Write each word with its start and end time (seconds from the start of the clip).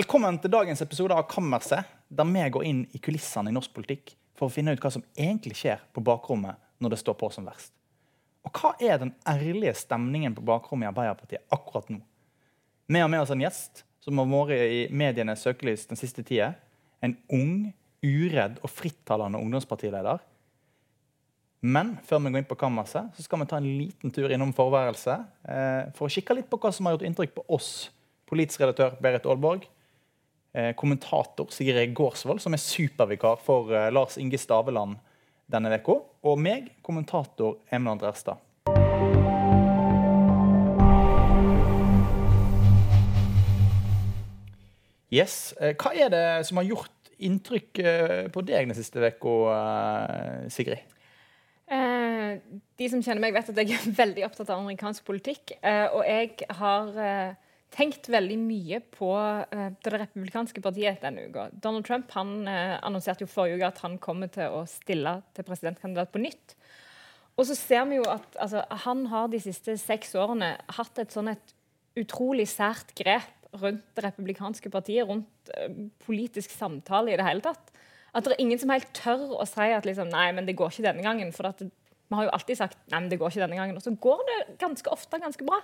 Velkommen 0.00 0.38
til 0.40 0.48
dagens 0.48 0.80
episode 0.80 1.12
av 1.12 1.26
Kammerset, 1.28 1.84
der 2.08 2.24
vi 2.24 2.42
går 2.54 2.62
inn 2.64 2.78
i 2.96 2.98
kulissene 3.02 3.50
i 3.50 3.52
norsk 3.52 3.72
politikk 3.76 4.14
for 4.38 4.46
å 4.46 4.52
finne 4.54 4.72
ut 4.72 4.80
hva 4.80 4.88
som 4.94 5.02
egentlig 5.12 5.58
skjer 5.58 5.80
på 5.92 6.00
bakrommet 6.00 6.56
når 6.80 6.94
det 6.94 6.98
står 7.02 7.16
på 7.20 7.28
som 7.34 7.44
verst. 7.44 7.74
Og 8.46 8.54
hva 8.54 8.70
er 8.80 9.02
den 9.02 9.10
ærlige 9.28 9.74
stemningen 9.76 10.32
på 10.38 10.44
bakrommet 10.46 10.86
i 10.86 10.88
Arbeiderpartiet 10.88 11.52
akkurat 11.52 11.90
nå? 11.92 11.98
Vi 12.88 13.02
har 13.02 13.10
med 13.12 13.20
oss 13.20 13.32
en 13.34 13.42
gjest 13.44 13.82
som 14.00 14.22
har 14.22 14.30
vært 14.30 14.70
i 14.72 14.78
medienes 15.02 15.42
søkelys 15.44 15.84
den 15.90 16.00
siste 16.00 16.24
tida. 16.24 16.54
En 17.04 17.18
ung, 17.36 17.66
uredd 18.00 18.56
og 18.62 18.72
frittalende 18.72 19.42
ungdomspartileder. 19.42 20.22
Men 21.60 21.98
før 22.08 22.22
vi 22.22 22.32
går 22.32 22.44
inn 22.44 22.48
på 22.54 22.58
kammerset, 22.62 23.10
så 23.18 23.26
skal 23.26 23.42
vi 23.42 23.50
ta 23.50 23.60
en 23.60 23.68
liten 23.82 24.14
tur 24.16 24.32
innom 24.32 24.56
forværelset 24.56 25.28
eh, 25.44 25.92
for 25.98 26.08
å 26.08 26.14
kikke 26.16 26.38
litt 26.38 26.48
på 26.48 26.62
hva 26.62 26.72
som 26.72 26.88
har 26.88 26.96
gjort 26.96 27.04
inntrykk 27.10 27.36
på 27.36 27.46
oss. 27.58 27.90
Politisk 28.30 28.64
redaktør 28.64 28.96
Berit 29.04 29.28
Aalborg. 29.28 29.68
Eh, 30.52 30.72
kommentator 30.74 31.46
Sigrid 31.54 31.92
Gårdsvold, 31.94 32.40
som 32.42 32.54
er 32.56 32.58
supervikar 32.58 33.36
for 33.38 33.70
eh, 33.70 33.86
Lars 33.94 34.16
Inge 34.18 34.38
Staveland 34.38 34.96
denne 35.46 35.76
uka. 35.78 36.00
Og 36.26 36.40
meg, 36.42 36.72
kommentator 36.82 37.60
Emil 37.70 37.92
Andrestad. 37.92 38.40
Yes. 45.14 45.52
Eh, 45.60 45.76
hva 45.78 45.92
er 45.94 46.10
det 46.10 46.24
som 46.48 46.58
har 46.58 46.66
gjort 46.66 47.12
inntrykk 47.20 47.82
på 48.34 48.42
deg 48.48 48.70
den 48.72 48.74
siste 48.74 48.98
uka, 49.04 49.34
Sigrid? 50.50 50.82
De 51.70 52.88
som 52.88 53.02
kjenner 53.04 53.20
meg, 53.22 53.36
vet 53.36 53.52
at 53.52 53.60
jeg 53.60 53.76
er 53.76 53.94
veldig 54.02 54.24
opptatt 54.26 54.50
av 54.50 54.64
amerikansk 54.64 55.04
politikk. 55.06 55.52
Og 55.60 56.00
jeg 56.08 56.48
har 56.58 57.36
tenkt 57.70 58.08
veldig 58.10 58.36
mye 58.40 58.80
på 58.94 59.10
det 59.50 59.92
republikanske 59.94 60.62
partiet 60.64 61.02
denne 61.04 61.28
uka. 61.30 61.46
Donald 61.54 61.86
Trump 61.86 62.10
han 62.16 62.48
annonserte 62.50 63.22
jo 63.22 63.30
forrige 63.30 63.60
uke 63.60 63.68
at 63.68 63.82
han 63.84 63.94
kommer 64.02 64.30
til 64.34 64.50
å 64.50 64.64
stille 64.66 65.12
til 65.36 65.46
presidentkandidat 65.46 66.10
på 66.10 66.22
nytt. 66.22 66.56
Og 67.40 67.46
så 67.48 67.56
ser 67.56 67.86
vi 67.88 67.96
jo 67.96 68.06
at 68.10 68.36
altså, 68.42 68.64
han 68.84 69.06
har 69.08 69.30
de 69.32 69.40
siste 69.40 69.76
seks 69.80 70.12
årene 70.18 70.52
hatt 70.76 70.98
et 71.00 71.14
sånn 71.14 71.30
et 71.32 71.54
utrolig 71.98 72.46
sært 72.50 72.92
grep 72.98 73.36
rundt 73.60 73.86
det 73.96 74.04
republikanske 74.04 74.70
partiet, 74.70 75.06
rundt 75.08 75.52
uh, 75.56 75.86
politisk 76.04 76.52
samtale 76.54 77.14
i 77.14 77.18
det 77.18 77.26
hele 77.26 77.42
tatt. 77.44 77.72
At 78.14 78.26
det 78.26 78.34
er 78.34 78.42
ingen 78.44 78.60
som 78.60 78.70
helt 78.74 78.90
tør 78.96 79.38
å 79.38 79.46
si 79.48 79.70
at 79.72 79.86
liksom, 79.86 80.10
nei, 80.12 80.28
men 80.34 80.46
det 80.46 80.56
går 80.58 80.74
ikke 80.74 80.86
denne 80.86 81.04
gangen. 81.06 81.32
For 81.34 81.48
vi 81.56 82.18
har 82.18 82.26
jo 82.26 82.34
alltid 82.34 82.58
sagt 82.58 82.78
nei, 82.90 83.00
men 83.00 83.10
det 83.10 83.20
går 83.20 83.32
ikke 83.32 83.44
denne 83.46 83.58
gangen. 83.58 83.78
Og 83.78 83.84
så 83.84 83.94
går 83.94 84.22
det 84.28 84.38
ganske 84.60 84.92
ofte 84.92 85.20
ganske 85.22 85.46
bra. 85.46 85.60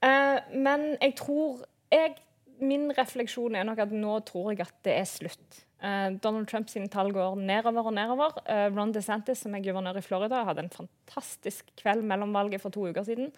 Uh, 0.00 0.38
men 0.56 0.94
jeg 0.96 1.16
tror 1.20 1.64
jeg, 1.92 2.16
Min 2.60 2.90
refleksjon 2.92 3.54
er 3.56 3.64
nok 3.64 3.78
at 3.86 3.92
nå 3.92 4.18
tror 4.28 4.50
jeg 4.52 4.66
at 4.66 4.74
det 4.84 4.92
er 4.98 5.06
slutt. 5.08 5.62
Uh, 5.80 6.12
Donald 6.20 6.44
Trumps 6.50 6.76
tall 6.92 7.08
går 7.12 7.38
nedover 7.40 7.88
og 7.88 7.94
nedover. 7.96 8.34
Uh, 8.44 8.68
Ron 8.76 8.92
DeSantis, 8.92 9.40
som 9.40 9.54
er 9.56 9.64
guvernør 9.64 9.96
i 9.96 10.04
Florida, 10.04 10.42
hadde 10.44 10.66
en 10.66 10.74
fantastisk 10.74 11.72
kveld 11.80 12.04
mellom 12.04 12.36
valget 12.36 12.60
for 12.60 12.74
to 12.74 12.84
uker 12.90 13.06
siden. 13.06 13.32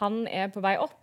Han 0.00 0.24
er 0.26 0.48
på 0.48 0.64
vei 0.64 0.78
opp. 0.80 1.00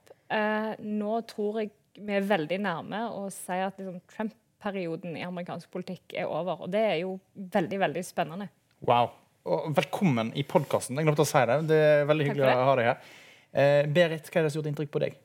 nå 0.80 1.14
tror 1.28 1.60
jeg 1.60 1.70
vi 2.00 2.16
er 2.16 2.28
veldig 2.28 2.58
nærme 2.64 3.02
å 3.12 3.26
si 3.34 3.58
at 3.60 3.78
liksom, 3.80 4.00
Trump-perioden 4.10 5.18
i 5.20 5.26
amerikansk 5.28 5.70
politikk 5.74 6.16
er 6.18 6.30
over. 6.30 6.66
Og 6.66 6.72
det 6.74 6.82
er 6.82 6.98
jo 7.04 7.18
veldig, 7.36 7.80
veldig 7.86 8.04
spennende. 8.08 8.48
Wow. 8.88 9.12
Og 9.52 9.72
velkommen 9.76 10.32
i 10.38 10.44
podkasten. 10.46 10.98
Jeg 10.98 11.08
glemte 11.08 11.26
å 11.26 11.30
si 11.30 11.42
det. 11.50 11.58
Det 11.70 11.82
er 11.82 12.08
veldig 12.10 12.28
hyggelig 12.30 12.48
å 12.48 12.66
ha 12.70 12.76
deg 12.80 12.90
her. 12.92 13.12
Eh, 13.52 13.88
Berit, 13.92 14.30
hva 14.32 14.40
er 14.40 14.48
det 14.48 14.54
som 14.54 14.60
har 14.60 14.62
gjort 14.62 14.72
inntrykk 14.72 14.94
på 14.94 15.04
deg? 15.04 15.18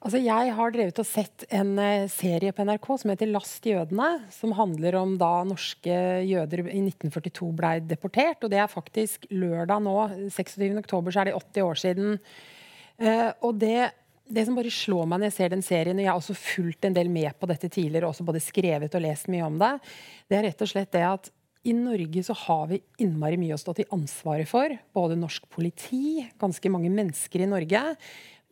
Altså, 0.00 0.16
jeg 0.24 0.52
har 0.56 0.72
drevet 0.72 1.00
og 1.02 1.04
sett 1.04 1.44
en 1.52 1.74
uh, 1.76 2.08
serie 2.08 2.54
på 2.56 2.64
NRK 2.64 2.86
som 3.02 3.10
heter 3.12 3.28
'Last 3.28 3.66
jødene'. 3.68 4.30
Som 4.32 4.54
handler 4.56 4.96
om 4.96 5.18
da 5.20 5.42
norske 5.44 5.96
jøder 6.24 6.62
i 6.70 6.80
1942 6.80 7.50
ble 7.52 7.74
deportert. 7.84 8.40
Og 8.40 8.50
det 8.50 8.62
er 8.62 8.72
faktisk 8.72 9.26
lørdag 9.28 9.84
nå, 9.84 9.96
26.10, 10.32 11.12
så 11.12 11.20
er 11.20 11.28
det 11.28 11.36
80 11.36 11.66
år 11.66 11.82
siden. 11.82 12.20
Uh, 12.96 13.30
og 13.44 13.60
det 13.60 13.90
det 14.30 14.44
som 14.46 14.54
bare 14.54 14.70
slår 14.70 15.08
meg 15.10 15.20
når 15.20 15.30
jeg 15.30 15.36
ser 15.36 15.50
den 15.50 15.64
serien, 15.66 15.98
og 15.98 16.04
jeg 16.04 16.10
har 16.10 16.20
også 16.20 16.36
fulgt 16.38 16.86
en 16.86 16.94
del 16.94 17.10
med 17.10 17.34
på 17.34 17.48
dette 17.50 17.66
tidligere, 17.66 18.06
og 18.06 18.14
også 18.14 18.26
både 18.28 18.42
skrevet 18.44 18.94
og 18.94 19.02
lest 19.02 19.26
mye 19.32 19.42
om 19.42 19.56
det, 19.58 19.72
det 20.30 20.38
er 20.38 20.44
rett 20.46 20.62
og 20.62 20.70
slett 20.70 20.92
det 20.94 21.02
at 21.02 21.30
i 21.68 21.74
Norge 21.76 22.22
så 22.24 22.34
har 22.46 22.68
vi 22.70 22.80
innmari 23.04 23.36
mye 23.40 23.56
å 23.56 23.60
stå 23.60 23.74
til 23.76 23.90
ansvaret 23.92 24.48
for. 24.48 24.72
Både 24.96 25.18
norsk 25.20 25.44
politi, 25.52 26.24
ganske 26.40 26.72
mange 26.72 26.92
mennesker 26.92 27.44
i 27.44 27.50
Norge 27.50 27.82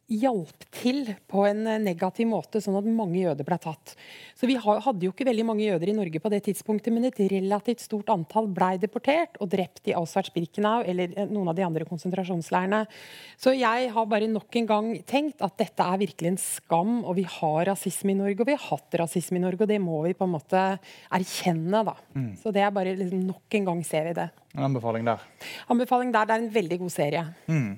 hjalp 0.09 0.65
til 0.73 1.11
på 1.29 1.43
en 1.49 1.67
eh, 1.69 1.81
negativ 1.83 2.29
måte, 2.31 2.63
sånn 2.65 2.79
at 2.81 2.87
mange 2.89 3.21
jøder 3.21 3.45
ble 3.45 3.59
tatt. 3.61 3.93
Så 4.39 4.49
Vi 4.49 4.57
hadde 4.57 5.05
jo 5.05 5.13
ikke 5.13 5.27
veldig 5.29 5.45
mange 5.45 5.67
jøder 5.67 5.91
i 5.91 5.97
Norge 5.97 6.21
på 6.23 6.31
det 6.33 6.41
tidspunktet, 6.47 6.93
men 6.95 7.05
et 7.09 7.21
relativt 7.33 7.83
stort 7.85 8.09
antall 8.15 8.49
ble 8.49 8.79
deportert 8.81 9.37
og 9.43 9.51
drept 9.53 9.91
i 9.91 9.97
Auschwitz-Birkenau 9.99 10.87
eller 10.89 11.13
eh, 11.13 11.29
noen 11.29 11.53
av 11.53 11.59
de 11.59 11.67
andre 11.67 11.85
konsentrasjonsleirene. 11.89 12.85
Så 13.37 13.53
jeg 13.59 13.91
har 13.93 14.09
bare 14.09 14.31
nok 14.33 14.61
en 14.61 14.71
gang 14.71 14.91
tenkt 15.09 15.45
at 15.45 15.59
dette 15.61 15.85
er 15.85 16.01
virkelig 16.01 16.33
en 16.33 16.41
skam, 16.41 16.95
og 17.05 17.19
vi 17.19 17.27
har 17.29 17.69
rasisme 17.69 18.15
i 18.15 18.19
Norge, 18.19 18.41
og 18.41 18.49
vi 18.49 18.57
har 18.57 18.67
hatt 18.71 19.01
rasisme 19.03 19.41
i 19.41 19.45
Norge, 19.45 19.67
og 19.67 19.73
det 19.73 19.81
må 19.83 20.01
vi 20.07 20.17
på 20.17 20.29
en 20.29 20.37
måte 20.39 20.65
erkjenne. 21.13 21.85
da. 21.85 21.99
Mm. 22.17 22.33
Så 22.41 22.55
det 22.55 22.65
er 22.65 22.73
bare 22.73 22.97
liksom, 22.97 23.27
nok 23.29 23.61
en 23.61 23.69
gang 23.73 23.85
ser 23.85 24.09
vi 24.09 24.17
det. 24.23 24.31
En 24.57 24.65
anbefaling 24.71 25.05
der? 25.05 25.21
Anbefaling 25.69 26.13
der, 26.15 26.25
Det 26.27 26.35
er 26.35 26.47
en 26.47 26.55
veldig 26.55 26.79
god 26.79 26.91
serie. 26.91 27.27
Mm. 27.47 27.77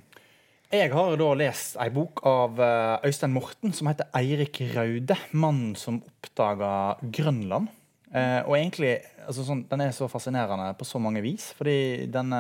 Jeg 0.71 0.93
har 0.93 1.17
da 1.19 1.33
lest 1.35 1.75
ei 1.83 1.89
bok 1.91 2.21
av 2.31 2.61
eh, 2.63 3.09
Øystein 3.09 3.33
Morten 3.35 3.73
som 3.75 3.89
heter 3.91 4.07
'Eirik 4.15 4.61
Raude'. 4.71 5.17
Mannen 5.33 5.73
som 5.75 5.97
oppdaga 5.99 6.95
Grønland. 7.03 7.67
Eh, 8.15 8.47
og 8.47 8.55
egentlig, 8.55 9.01
altså 9.27 9.43
sånn, 9.49 9.65
Den 9.67 9.81
er 9.81 9.91
så 9.91 10.07
fascinerende 10.07 10.69
på 10.79 10.87
så 10.87 11.01
mange 11.03 11.25
vis. 11.25 11.49
Fordi 11.59 12.07
denne, 12.07 12.39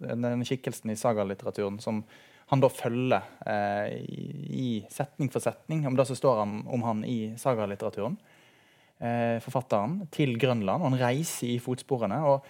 denne 0.00 0.46
skikkelsen 0.48 0.88
i 0.88 0.96
sagalitteraturen 0.96 1.76
som 1.78 2.00
han 2.48 2.64
da 2.64 2.70
følger 2.72 3.20
eh, 3.44 4.00
i, 4.48 4.68
setning 4.88 5.28
for 5.28 5.44
setning 5.44 5.84
om 5.86 5.94
det 5.94 6.06
som 6.08 6.16
står 6.16 6.40
om, 6.46 6.62
om 6.72 6.86
han 6.88 7.04
i 7.04 7.34
sagalitteraturen, 7.36 8.16
eh, 8.96 9.36
forfatteren, 9.44 10.08
til 10.10 10.38
Grønland. 10.40 10.80
og 10.80 10.88
Han 10.88 11.00
reiser 11.04 11.52
i 11.52 11.58
fotsporene. 11.60 12.24
og 12.24 12.48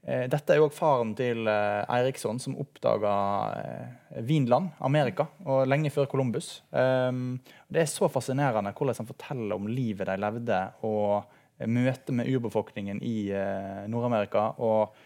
dette 0.00 0.54
er 0.54 0.62
jo 0.62 0.70
faren 0.72 1.10
til 1.12 1.44
eh, 1.50 1.82
Eiriksson, 1.92 2.38
som 2.40 2.56
oppdaga 2.62 3.10
eh, 3.58 4.22
Vinland, 4.24 4.70
Amerika, 4.80 5.26
og 5.44 5.68
lenge 5.68 5.92
før 5.92 6.08
Columbus. 6.08 6.62
Det 6.72 7.82
er 7.82 7.90
så 7.90 8.08
fascinerende 8.10 8.72
hvordan 8.76 9.02
han 9.02 9.10
forteller 9.10 9.54
om 9.58 9.68
livet 9.68 10.08
de 10.08 10.16
levde, 10.20 10.62
og 10.88 11.68
møtet 11.68 12.14
med 12.16 12.30
urbefolkningen 12.32 13.02
i 13.04 13.28
Nord-Amerika. 13.92 14.46
Og, 14.64 14.96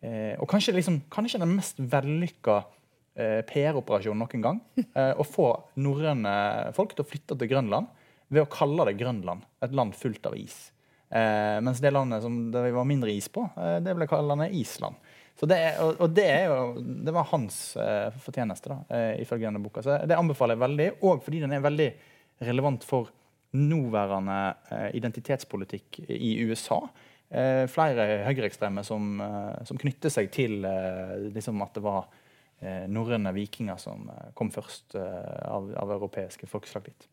og, 0.00 0.46
kanskje, 0.48 0.72
liksom, 0.78 1.02
kanskje 1.12 1.42
den 1.42 1.52
mest 1.52 1.78
vellykka 1.78 2.56
PR-operasjonen 3.50 4.24
noen 4.24 4.46
gang. 4.46 4.62
Å 5.20 5.28
få 5.28 5.50
norrøne 5.84 6.32
folk 6.74 6.96
til 6.96 7.04
å 7.04 7.10
flytte 7.12 7.36
til 7.36 7.52
Grønland 7.52 7.92
ved 8.32 8.46
å 8.46 8.50
kalle 8.50 8.88
det 8.88 8.96
Grønland, 8.98 9.44
et 9.64 9.76
land 9.76 9.94
fullt 9.96 10.26
av 10.32 10.40
is. 10.40 10.56
Eh, 11.10 11.60
mens 11.64 11.80
det 11.80 11.90
landet 11.90 12.22
som 12.22 12.50
det 12.52 12.70
var 12.74 12.84
mindre 12.84 13.12
is 13.12 13.28
på, 13.32 13.46
eh, 13.56 13.78
det 13.80 13.94
ble 13.96 14.08
kalt 14.10 14.28
landet 14.28 14.52
Island. 14.52 14.98
Det 15.38 15.58
og, 15.78 16.00
og 16.02 16.10
det, 16.10 16.26
jo, 16.48 16.62
det, 16.82 17.12
var 17.14 17.28
hans 17.30 17.76
eh, 17.78 18.08
fortjeneste, 18.24 18.72
da, 18.72 18.78
eh, 18.90 19.20
ifølge 19.22 19.46
denne 19.46 19.62
boka. 19.62 19.84
Så 19.84 20.00
det 20.08 20.18
anbefaler 20.18 20.56
jeg 20.56 20.64
veldig, 20.64 20.88
òg 21.06 21.22
fordi 21.22 21.42
den 21.44 21.54
er 21.54 21.62
veldig 21.62 21.88
relevant 22.48 22.86
for 22.86 23.12
nåværende 23.54 24.38
eh, 24.74 24.88
identitetspolitikk 24.98 26.00
i 26.10 26.32
USA. 26.48 26.80
Eh, 27.30 27.64
flere 27.70 28.24
høyreekstreme 28.26 28.82
som, 28.84 29.20
som 29.68 29.78
knytter 29.78 30.12
seg 30.12 30.32
til 30.34 30.64
liksom 31.34 31.62
at 31.62 31.76
det 31.76 31.84
var 31.86 32.08
norrøne 32.90 33.30
vikinger 33.36 33.76
som 33.78 34.08
kom 34.34 34.48
først 34.50 34.96
av, 34.98 35.68
av 35.78 35.92
europeiske 35.94 36.48
folkeslag 36.50 36.88
dit. 36.88 37.04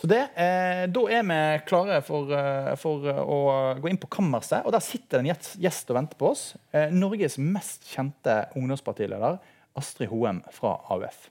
Så 0.00 0.08
det, 0.10 0.22
eh, 0.34 0.86
Da 0.86 1.02
er 1.10 1.22
vi 1.22 1.40
klare 1.66 2.02
for, 2.02 2.32
eh, 2.32 2.74
for, 2.76 3.06
eh, 3.08 3.14
å 3.14 3.80
gå 3.80 3.90
inn 3.90 3.98
på 3.98 4.08
kammerset. 4.08 4.64
og 4.64 4.72
Der 4.72 4.80
sitter 4.80 5.18
en 5.18 5.26
gjest 5.26 5.90
og 5.90 5.96
venter 5.96 6.16
på 6.16 6.30
oss. 6.30 6.56
Eh, 6.72 6.90
Norges 6.90 7.38
mest 7.38 7.84
kjente 7.84 8.48
ungdomspartileder, 8.56 9.38
Astrid 9.76 10.08
Hoem 10.08 10.42
fra 10.50 10.80
AUF. 10.90 11.30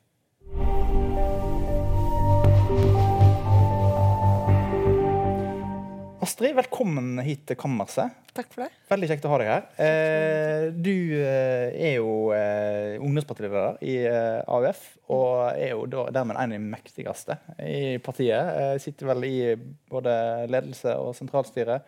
Astrid, 6.22 6.54
velkommen 6.54 7.16
hit 7.26 7.48
til 7.50 7.58
kammerset. 7.58 8.14
Takk 8.38 8.52
for 8.54 8.62
det. 8.62 8.68
Veldig 8.92 9.08
kjekt 9.10 9.24
å 9.26 9.32
ha 9.32 9.38
deg 9.42 9.48
her. 9.50 9.64
Eh, 9.82 10.66
du 10.70 10.92
eh, 11.18 11.72
er 11.74 11.96
jo 11.96 12.12
eh, 12.36 13.00
ungdomspartileder 13.02 13.80
i 13.90 13.96
eh, 14.06 14.44
AUF, 14.46 14.84
og 15.10 15.32
er 15.56 15.72
jo 15.74 15.88
dermed 15.90 16.36
en 16.36 16.44
av 16.44 16.54
de 16.54 16.60
mektigste 16.62 17.40
i 17.66 17.98
partiet. 18.06 18.52
Eh, 18.54 18.76
sitter 18.84 19.10
vel 19.10 19.26
i 19.26 19.36
både 19.90 20.14
ledelse 20.54 20.94
og 21.02 21.16
sentralstyre 21.18 21.80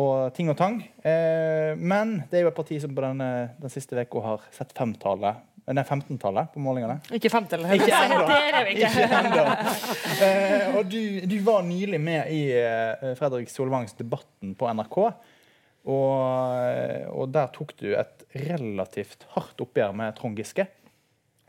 og 0.00 0.32
ting 0.34 0.48
og 0.48 0.56
tang. 0.56 0.80
Eh, 1.04 1.76
men 1.76 2.22
det 2.30 2.40
er 2.40 2.46
jo 2.46 2.54
et 2.54 2.56
parti 2.62 2.80
som 2.80 2.96
på 2.96 3.04
denne, 3.04 3.30
den 3.60 3.76
siste 3.76 4.00
uka 4.00 4.24
har 4.30 4.48
sett 4.56 4.72
femtallet 4.80 5.44
Nei, 5.66 5.82
15-tallet 5.82 6.52
på 6.54 6.60
målingene. 6.62 7.00
Ikke 7.16 7.30
50 7.32 7.56
eller 7.56 7.72
Ikke 7.74 8.90
ennå. 9.18 9.46
Eh, 10.16 10.76
og 10.78 10.86
du, 10.86 11.00
du 11.26 11.34
var 11.44 11.64
nylig 11.66 11.98
med 12.00 12.30
i 12.30 12.42
uh, 12.54 13.10
Fredrik 13.18 13.50
Solvangs 13.50 13.96
Debatten 13.98 14.54
på 14.56 14.68
NRK. 14.78 14.98
Og, 15.86 16.12
eh, 16.70 17.06
og 17.10 17.32
der 17.34 17.50
tok 17.54 17.74
du 17.82 17.88
et 17.98 18.22
relativt 18.46 19.26
hardt 19.34 19.60
oppgjør 19.62 19.94
med 19.98 20.14
Trond 20.18 20.38
Giske, 20.38 20.68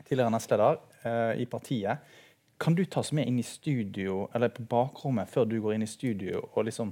tidligere 0.04 0.34
nestleder 0.34 0.80
uh, 1.06 1.34
i 1.38 1.46
partiet. 1.50 2.02
Kan 2.58 2.74
du 2.74 2.82
ta 2.84 3.04
oss 3.04 3.14
med 3.14 3.30
inn 3.30 3.38
i 3.38 3.46
studio, 3.46 4.26
eller 4.34 4.50
på 4.50 4.66
bakrommet 4.66 5.30
før 5.30 5.46
du 5.46 5.60
går 5.62 5.76
inn 5.76 5.86
i 5.86 5.90
studio, 5.90 6.42
og 6.52 6.66
liksom 6.66 6.90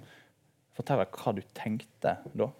fortelle 0.78 1.08
hva 1.10 1.34
du 1.34 1.42
tenkte 1.58 2.16
da? 2.38 2.52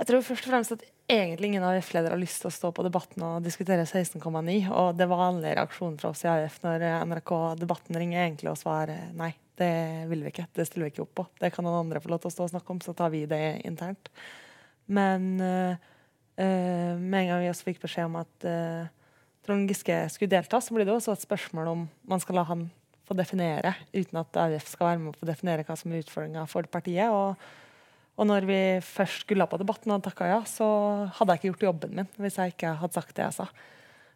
Jeg 0.00 0.08
tror 0.08 0.24
først 0.24 0.46
og 0.48 0.52
fremst 0.54 0.76
at 0.76 0.84
egentlig 1.10 1.50
ingen 1.50 1.64
AUF-ledere 1.66 2.14
har 2.14 2.20
lyst 2.20 2.42
til 2.42 2.50
å 2.50 2.54
stå 2.54 2.70
på 2.74 2.84
Debatten 2.86 3.24
og 3.26 3.44
diskutere 3.44 3.86
16,9. 3.86 4.56
Og 4.70 4.96
det 4.98 5.08
vanlige 5.10 5.56
reaksjonen 5.58 5.98
fra 6.00 6.12
oss 6.12 6.24
i 6.24 6.30
AUF 6.30 6.60
når 6.64 6.84
NRK 7.10 7.32
Debatten 7.60 7.98
ringer, 7.98 8.24
egentlig 8.24 8.52
å 8.52 8.58
svare 8.58 8.98
nei. 9.18 9.32
Det 9.60 10.06
vil 10.08 10.22
vi 10.24 10.32
ikke. 10.32 10.46
Det 10.56 10.64
stiller 10.64 10.88
vi 10.88 10.94
ikke 10.94 11.04
opp 11.04 11.14
på. 11.20 11.26
Det 11.42 11.50
kan 11.52 11.66
noen 11.66 11.82
andre 11.82 12.00
få 12.00 12.12
lov 12.12 12.22
til 12.22 12.30
å 12.30 12.34
stå 12.36 12.46
og 12.46 12.52
snakke 12.54 12.72
om, 12.72 12.80
så 12.84 12.94
tar 12.96 13.12
vi 13.12 13.26
det 13.28 13.60
internt. 13.68 14.08
Men 14.88 15.26
uh, 15.36 15.74
med 16.40 17.18
en 17.20 17.28
gang 17.28 17.42
vi 17.44 17.50
også 17.50 17.68
fikk 17.68 17.82
beskjed 17.82 18.08
om 18.08 18.16
at 18.22 18.48
uh, 18.48 18.88
Trond 19.44 19.68
Giske 19.68 19.98
skulle 20.14 20.32
delta, 20.32 20.62
så 20.64 20.72
blir 20.72 20.88
det 20.88 20.94
også 20.94 21.12
et 21.12 21.26
spørsmål 21.26 21.72
om 21.74 21.84
man 22.08 22.24
skal 22.24 22.40
la 22.40 22.46
han 22.48 22.70
få 23.08 23.16
definere, 23.18 23.74
uten 23.92 24.20
at 24.22 24.38
AUF 24.46 24.68
skal 24.70 24.92
være 24.92 25.02
med 25.02 25.18
på 25.18 25.26
å 25.26 25.30
definere 25.32 25.66
hva 25.66 25.76
som 25.76 25.92
er 25.92 26.04
utfordringa 26.04 26.46
for 26.48 26.68
partiet. 26.70 27.10
og 27.10 27.36
og 28.20 28.28
når 28.28 28.44
vi 28.44 28.60
først 28.84 29.24
skulle 29.24 29.46
på 29.48 29.58
Debatten 29.60 29.94
og 29.94 30.02
takka 30.04 30.28
ja, 30.28 30.40
så 30.48 30.66
hadde 31.16 31.32
jeg 31.32 31.40
ikke 31.40 31.50
gjort 31.54 31.68
jobben 31.70 31.94
min 31.96 32.10
hvis 32.20 32.36
jeg 32.36 32.52
ikke 32.52 32.74
hadde 32.82 32.98
sagt 32.98 33.14
det 33.16 33.24
jeg 33.24 33.36
sa. 33.38 33.46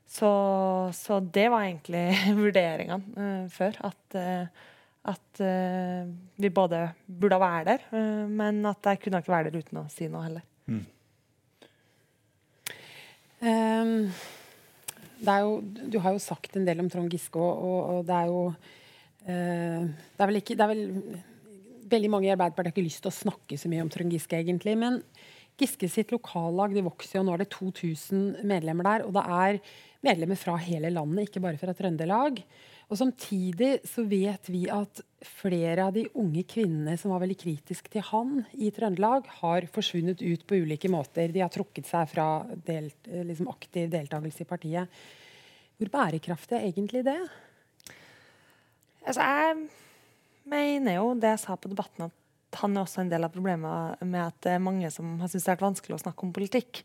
Så, 0.04 0.30
så 0.92 1.18
det 1.24 1.46
var 1.48 1.64
egentlig 1.64 2.04
vurderingene 2.42 3.16
uh, 3.16 3.46
før. 3.52 3.80
At, 3.88 4.18
uh, 4.20 4.68
at 5.14 5.40
uh, 5.40 6.12
vi 6.36 6.52
både 6.52 6.84
burde 7.08 7.40
være 7.40 7.64
der, 7.70 7.88
men 8.28 8.60
at 8.68 8.92
jeg 8.92 9.00
kunne 9.00 9.24
ikke 9.24 9.32
være 9.32 9.48
der 9.50 9.64
uten 9.64 9.80
å 9.80 9.88
si 9.92 10.08
noe 10.12 10.26
heller. 10.26 10.44
Mm. 10.68 10.84
Um, 13.44 13.98
jo, 15.24 15.58
du 15.64 15.98
har 16.00 16.12
jo 16.12 16.22
sagt 16.22 16.56
en 16.56 16.68
del 16.68 16.80
om 16.84 16.88
Trond 16.92 17.12
Giske, 17.12 17.40
og, 17.40 17.78
og 17.96 18.08
det 18.08 18.16
er 18.16 18.32
jo 18.32 18.40
det 19.24 20.20
er 20.20 20.28
vel 20.28 20.36
ikke 20.36 20.52
det 20.52 20.64
er 20.64 20.68
vel 20.68 20.82
veldig 21.90 22.10
mange 22.12 22.28
i 22.28 22.34
Arbeiderpartiet 22.34 22.72
har 22.72 22.76
ikke 22.76 22.88
lyst 22.88 23.02
til 23.04 23.12
å 23.12 23.16
snakke 23.16 23.58
så 23.60 23.70
mye 23.70 23.84
om 23.84 23.90
Trond 23.92 24.14
Giske, 24.14 24.38
egentlig. 24.38 24.76
Men 24.80 25.00
Giske 25.60 25.88
sitt 25.90 26.10
lokallag 26.10 26.74
de 26.74 26.82
vokser 26.82 27.20
jo, 27.20 27.24
nå 27.26 27.34
er 27.34 27.44
det 27.44 27.52
2000 27.54 28.46
medlemmer 28.48 28.88
der. 28.88 29.04
Og 29.06 29.14
det 29.14 29.24
er 29.24 29.60
medlemmer 30.04 30.38
fra 30.38 30.56
hele 30.60 30.90
landet, 30.92 31.28
ikke 31.28 31.42
bare 31.44 31.60
fra 31.60 31.74
Trøndelag. 31.76 32.40
Og 32.90 32.98
Samtidig 33.00 33.78
så 33.88 34.04
vet 34.08 34.50
vi 34.52 34.64
at 34.72 35.00
flere 35.24 35.86
av 35.86 35.94
de 35.96 36.04
unge 36.20 36.42
kvinnene 36.48 36.98
som 37.00 37.14
var 37.14 37.22
veldig 37.22 37.38
kritiske 37.40 37.92
til 37.94 38.04
han 38.10 38.42
i 38.52 38.68
Trøndelag, 38.74 39.30
har 39.40 39.68
forsvunnet 39.72 40.20
ut 40.24 40.44
på 40.46 40.58
ulike 40.64 40.90
måter. 40.92 41.32
De 41.32 41.42
har 41.44 41.52
trukket 41.54 41.88
seg 41.88 42.10
fra 42.12 42.28
delt, 42.66 42.98
liksom 43.08 43.48
aktiv 43.52 43.88
deltakelse 43.94 44.44
i 44.44 44.50
partiet. 44.50 45.00
Hvor 45.80 45.90
bærekraftig 45.90 46.58
er 46.58 46.68
egentlig 46.68 47.06
det? 47.06 47.18
Altså, 49.04 49.20
jeg 49.20 49.64
mener 50.50 50.98
jo 50.98 51.14
det 51.18 51.34
jeg 51.34 51.42
sa 51.44 51.56
på 51.58 51.70
debatten, 51.72 52.08
at 52.08 52.60
han 52.60 52.76
er 52.76 52.84
også 52.84 53.02
en 53.02 53.10
del 53.10 53.26
av 53.26 53.32
problemet 53.34 54.04
med 54.06 54.20
at 54.22 54.36
det 54.46 54.54
er 54.54 54.62
mange 54.62 54.90
som 54.94 55.16
har 55.20 55.30
syntes 55.30 55.46
det 55.46 55.52
har 55.52 55.58
vært 55.58 55.68
vanskelig 55.70 55.96
å 55.96 56.04
snakke 56.04 56.26
om 56.26 56.34
politikk. 56.34 56.84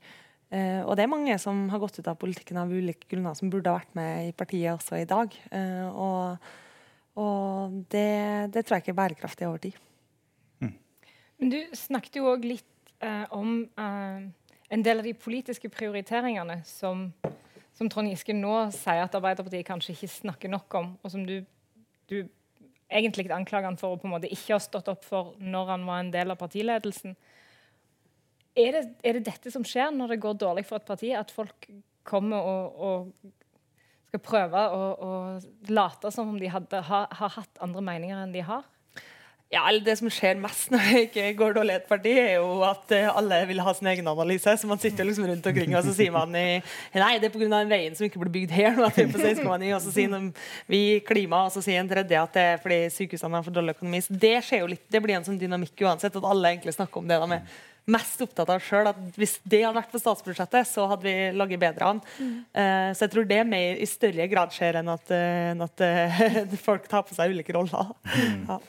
Uh, 0.50 0.82
og 0.88 0.96
det 0.98 1.06
er 1.06 1.12
mange 1.12 1.36
som 1.42 1.68
har 1.70 1.82
gått 1.82 2.00
ut 2.00 2.08
av 2.10 2.18
politikken 2.18 2.58
av 2.58 2.72
ulike 2.74 3.06
grunner, 3.12 3.36
som 3.38 3.52
burde 3.54 3.70
ha 3.70 3.78
vært 3.78 3.94
med 3.98 4.32
i 4.32 4.34
partiet 4.34 4.74
også 4.74 4.98
i 4.98 5.06
dag. 5.10 5.36
Uh, 5.54 5.88
og, 5.94 6.50
og 7.22 7.78
det, 7.94 8.50
det, 8.56 8.64
tror 8.64 8.80
jeg 8.80 8.88
ikke 8.88 8.96
er 8.96 9.02
bærekraftig 9.04 9.50
over 9.50 9.62
tid. 9.68 9.78
Mm. 10.64 10.74
Men 11.38 11.54
du 11.54 11.60
snakket 11.78 12.18
jo 12.18 12.32
òg 12.32 12.50
litt 12.50 12.96
uh, 13.06 13.28
om 13.38 13.70
en 13.78 14.86
del 14.86 15.02
av 15.02 15.06
de 15.06 15.14
politiske 15.18 15.70
prioriteringene 15.74 16.60
som, 16.66 17.08
som 17.78 17.90
Trond 17.90 18.10
Giske 18.10 18.34
nå 18.34 18.56
sier 18.74 19.06
at 19.06 19.16
Arbeiderpartiet 19.18 19.68
kanskje 19.70 19.94
ikke 19.94 20.12
snakker 20.16 20.54
nok 20.54 20.82
om, 20.82 20.92
og 21.02 21.14
som 21.14 21.24
du, 21.30 21.40
du 22.10 22.24
egentlig 22.90 23.30
anklager 23.32 23.70
han 23.70 23.80
for 23.80 23.96
å 23.96 24.00
på 24.00 24.10
en 24.10 24.16
måte 24.16 24.32
ikke 24.32 24.56
ha 24.56 24.62
stått 24.64 24.90
opp 24.92 25.06
for 25.06 25.36
når 25.40 25.74
han 25.76 25.86
var 25.88 26.04
en 26.04 26.14
del 26.14 26.34
av 26.34 26.40
partiledelsen. 26.42 27.16
Er 28.58 28.76
det, 28.76 28.84
er 29.06 29.20
det 29.20 29.28
dette 29.30 29.54
som 29.54 29.66
skjer 29.68 29.94
når 29.96 30.16
det 30.16 30.24
går 30.24 30.40
dårlig 30.42 30.66
for 30.68 30.82
et 30.82 30.88
parti, 30.90 31.14
at 31.16 31.32
folk 31.32 31.70
kommer 32.08 32.42
og, 32.42 32.82
og 32.82 33.30
skal 34.10 34.24
prøve 34.26 34.66
å, 34.74 35.12
late 35.70 36.12
som 36.12 36.32
om 36.34 36.40
de 36.42 36.50
hadde, 36.50 36.82
ha, 36.90 37.04
har 37.20 37.34
hatt 37.38 37.62
andre 37.64 37.84
meninger 37.86 38.24
enn 38.24 38.34
de 38.34 38.44
har? 38.46 38.66
Ja, 39.50 39.64
eller 39.66 39.82
Det 39.82 39.96
som 39.98 40.12
skjer 40.14 40.38
mest 40.38 40.70
når 40.70 40.84
det 40.86 41.00
ikke 41.08 41.24
går 41.40 41.56
dårlig 41.58 41.74
i 41.74 41.80
et 41.80 41.88
parti, 41.90 42.12
er 42.22 42.36
jo 42.36 42.60
at 42.68 42.92
uh, 42.94 43.08
alle 43.18 43.40
vil 43.50 43.62
ha 43.66 43.72
sin 43.74 43.88
egen 43.90 44.10
analyse. 44.12 44.54
Så 44.62 44.70
man 44.70 44.82
sitter 44.82 45.08
liksom 45.08 45.26
rundt 45.26 45.48
omkring 45.50 45.74
og 45.74 45.88
så 45.88 45.94
sier 45.98 46.14
man 46.14 46.36
i, 46.38 46.60
nei, 46.94 47.16
det 47.18 47.32
er 47.32 47.34
pga. 47.34 47.48
den 47.56 47.72
veien 47.72 47.98
som 47.98 48.06
ikke 48.06 48.22
blir 48.22 48.36
bygd 48.36 48.54
her. 48.54 48.78
Nå, 48.78 48.86
at 48.86 49.00
er 49.02 49.10
på 49.10 49.18
16,9, 49.18 49.72
og 49.74 49.82
så 49.82 49.96
sier 49.96 50.14
de, 50.14 50.22
vi 50.70 50.84
klima, 51.08 51.48
og 51.48 51.56
så 51.56 51.66
sier 51.66 51.82
en 51.82 51.90
tredje 51.90 52.22
at 52.22 52.38
det 52.38 52.46
er 52.52 52.62
fordi 52.62 52.80
sykehusene 52.94 53.42
har 53.42 53.48
for 53.48 53.58
dårlig 53.58 53.74
økonomi. 53.80 54.06
Så 54.06 54.22
det 54.22 54.36
skjer 54.46 54.64
jo 54.68 54.70
litt, 54.76 54.86
det 54.86 55.02
blir 55.02 55.18
en 55.18 55.26
sånn 55.26 55.42
dynamikk 55.42 55.82
uansett, 55.82 56.22
at 56.22 56.32
alle 56.36 56.54
egentlig 56.54 56.78
snakker 56.78 57.02
om 57.02 57.10
det 57.10 57.18
de 57.18 57.40
er 57.40 57.60
mest 57.90 58.22
opptatt 58.22 58.54
av 58.54 58.62
sjøl. 58.62 58.94
Hvis 59.18 59.40
det 59.50 59.64
hadde 59.66 59.80
vært 59.82 59.90
på 59.90 60.02
statsbudsjettet, 60.06 60.70
så 60.70 60.86
hadde 60.92 61.10
vi 61.10 61.16
laget 61.34 61.66
bedre 61.66 61.96
an. 61.96 62.08
Mm. 62.22 62.34
Uh, 62.54 62.90
så 62.94 63.08
jeg 63.08 63.16
tror 63.16 63.30
det 63.34 63.46
mer 63.50 63.82
i 63.82 63.90
større 63.90 64.30
grad 64.30 64.54
skjer 64.54 64.84
enn 64.84 64.94
at, 64.94 65.10
uh, 65.10 65.54
enn 65.56 65.66
at 65.66 66.60
folk 66.68 66.86
tar 66.92 67.08
på 67.08 67.18
seg 67.18 67.34
ulike 67.34 67.58
roller. 67.58 67.96
Mm. 68.14 68.44
Ja. 68.46 68.66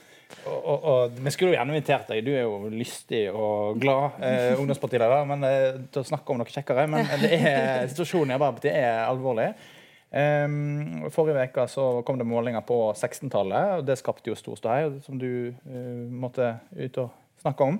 Og, 0.46 0.58
og, 0.58 0.84
og, 0.84 1.18
Vi 1.24 1.32
skulle 1.34 1.52
jo 1.52 1.58
gjerne 1.58 1.74
invitert 1.74 2.08
deg. 2.12 2.22
Du 2.24 2.30
er 2.32 2.46
jo 2.46 2.70
lystig 2.72 3.26
og 3.32 3.80
glad 3.82 4.22
eh, 4.24 4.54
ungdomspartileder. 4.58 5.26
Men 5.28 5.44
eh, 5.48 5.82
til 5.92 6.02
å 6.02 6.08
snakke 6.12 6.32
om 6.32 6.40
noe 6.40 6.50
kjekkere. 6.50 6.86
Men 6.90 7.10
er, 7.26 7.86
situasjonen 7.90 8.32
i 8.32 8.38
Arbeiderpartiet 8.38 8.78
er 8.80 9.04
alvorlig. 9.04 9.50
Um, 10.10 11.04
forrige 11.14 11.44
uke 11.46 11.64
så 11.70 11.84
kom 12.02 12.16
det 12.18 12.26
målinger 12.26 12.64
på 12.66 12.78
16-tallet, 12.96 13.76
og 13.78 13.84
det 13.86 13.94
skapte 14.00 14.32
jo 14.32 14.34
stor 14.34 14.56
ståhei, 14.58 14.88
som 15.04 15.20
du 15.20 15.52
uh, 15.54 16.06
måtte 16.10 16.56
ut 16.74 16.98
og 17.04 17.12
snakke 17.38 17.68
om. 17.70 17.78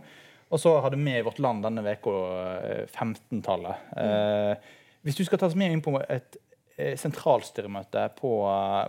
Og 0.51 0.63
så 0.63 0.77
hadde 0.85 0.99
vi 0.99 1.17
i 1.17 1.25
Vårt 1.27 1.41
Land 1.43 1.65
denne 1.67 1.83
uka 1.83 2.13
uh, 2.15 2.85
15-tallet. 2.87 3.91
Uh, 3.99 4.79
hvis 5.03 5.19
du 5.19 5.25
skal 5.27 5.43
ta 5.43 5.51
oss 5.51 5.59
med 5.59 5.75
inn 5.75 5.83
på 5.83 5.97
et 6.07 6.39
sentralstyremøte 7.01 8.07
på 8.17 8.31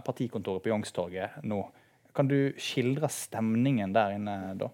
partikontoret 0.06 0.64
på 0.64 0.70
Youngstorget 0.72 1.42
nå, 1.44 1.58
kan 2.16 2.30
du 2.30 2.54
skildre 2.62 3.10
stemningen 3.12 3.94
der 3.96 4.16
inne 4.18 4.38
da? 4.60 4.70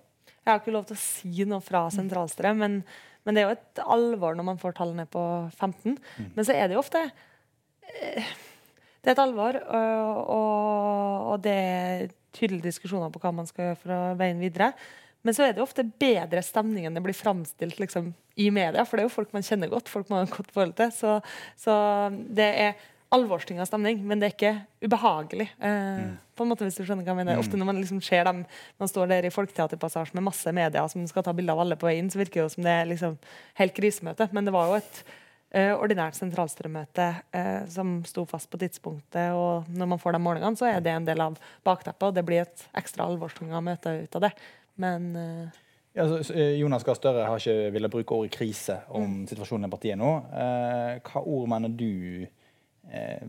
Jeg 0.48 0.50
har 0.53 0.62
ikke 0.62 0.75
lov 0.75 0.86
til 0.88 0.96
å 0.96 1.01
si 1.01 1.48
noe 1.48 1.63
fra 1.63 1.86
Sentralstrøm, 1.91 2.62
men, 2.63 2.75
men, 3.27 3.36
det 3.36 3.41
er 3.41 3.50
jo 3.50 3.56
et 3.58 3.82
alvor 3.84 4.38
når 4.38 4.46
man 4.48 4.62
får 4.62 4.77
tallene 4.77 5.03
på 5.12 5.24
15. 5.58 5.98
Mm. 5.98 6.29
Men 6.38 6.48
så 6.48 6.56
er 6.56 6.70
det 6.70 6.77
jo 6.77 6.84
ofte 6.84 7.01
eh, 7.03 8.29
Det 9.01 9.12
er 9.12 9.17
et 9.17 9.24
alvor, 9.25 9.60
og, 9.60 10.22
og, 10.38 11.27
og, 11.34 11.36
det 11.44 11.58
er 11.58 12.08
tydelige 12.38 12.70
diskusjoner 12.70 13.12
på 13.12 13.20
hva 13.24 13.34
man 13.36 13.50
skal 13.50 13.70
gjøre 13.70 13.82
for 13.82 13.98
å 13.98 14.00
veien 14.20 14.39
videre. 14.39 14.72
Men 15.27 15.36
så 15.36 15.44
er 15.44 15.51
det 15.51 15.60
jo 15.60 15.67
ofte 15.67 15.84
bedre 16.00 16.39
stemning 16.46 16.86
enn 16.88 16.96
det 16.96 17.03
blir 17.03 17.17
framstilt 17.17 17.82
liksom, 17.82 18.13
i 18.39 18.48
media. 18.53 18.86
For 18.88 18.96
det 18.96 19.03
er 19.03 19.10
jo 19.10 19.15
folk 19.17 19.34
man 19.36 19.44
kjenner 19.44 19.72
godt, 19.72 19.91
folk 19.91 20.08
man 20.13 20.24
har 20.24 20.32
godt 20.32 20.53
forhold 20.56 20.77
til. 20.77 20.94
Så, 20.96 21.17
så 21.60 21.75
det 22.13 22.48
er 22.63 22.86
alvorstynga 23.13 23.65
stemning, 23.67 24.01
men 24.07 24.19
det 24.19 24.27
er 24.27 24.33
ikke 24.35 24.53
ubehagelig. 24.83 25.47
Eh, 25.59 25.99
mm. 26.01 26.15
på 26.35 26.43
en 26.43 26.51
måte 26.51 26.65
hvis 26.67 26.79
du 26.79 26.83
skjønner 26.83 27.05
hva 27.05 27.13
jeg 27.13 27.19
mener. 27.21 27.37
Mm. 27.37 27.43
Ofte 27.43 27.59
når 27.59 27.69
man 27.69 27.79
liksom 27.79 28.01
ser 28.03 28.27
dem 28.27 28.41
man 28.81 28.91
står 28.91 29.11
der 29.11 29.27
i 29.27 29.31
Folketeaterpassasjen 29.33 30.19
med 30.19 30.27
masse 30.27 30.51
media 30.55 30.83
som 30.91 31.05
skal 31.09 31.25
ta 31.25 31.35
bilde 31.37 31.53
av 31.55 31.63
alle 31.63 31.77
på 31.79 31.87
vei 31.87 31.97
inn, 32.01 32.11
så 32.11 32.19
virker 32.19 32.41
det 32.41 32.45
jo 32.45 32.55
som 32.57 32.67
det 32.67 32.73
er 32.73 32.91
liksom 32.91 33.15
helt 33.61 33.77
krisemøte. 33.77 34.27
Men 34.35 34.47
det 34.47 34.55
var 34.55 34.71
jo 34.71 34.79
et 34.81 35.01
eh, 35.55 35.73
ordinært 35.75 36.19
sentralstyremøte 36.19 37.07
eh, 37.31 37.61
som 37.71 38.01
sto 38.07 38.25
fast 38.29 38.51
på 38.51 38.59
tidspunktet. 38.61 39.31
Og 39.37 39.69
når 39.71 39.93
man 39.93 40.03
får 40.03 40.17
de 40.17 40.23
målingene, 40.23 40.59
så 40.59 40.67
er 40.71 40.83
det 40.83 40.95
en 40.95 41.07
del 41.07 41.23
av 41.23 41.39
bakteppet, 41.67 42.09
og 42.09 42.17
det 42.17 42.25
blir 42.27 42.43
et 42.43 42.67
ekstra 42.77 43.07
alvorstynga 43.07 43.63
møte 43.63 44.01
ut 44.03 44.19
av 44.19 44.27
det. 44.27 44.33
Men 44.83 45.09
eh, 45.15 45.63
ja, 45.97 46.05
eh, 46.19 46.57
Jonas 46.59 46.83
Gahr 46.85 46.97
Støre 46.99 47.25
har 47.25 47.41
ikke 47.41 47.71
villet 47.73 47.93
bruke 47.93 48.17
ordet 48.19 48.35
krise 48.35 48.81
om 48.93 49.21
mm. 49.21 49.21
situasjonen 49.31 49.65
i 49.65 49.71
partiet 49.71 49.97
nå. 49.97 50.11
Eh, 50.29 50.97
hva 51.07 51.23
ord 51.23 51.47
mener 51.49 51.73
du 51.73 52.27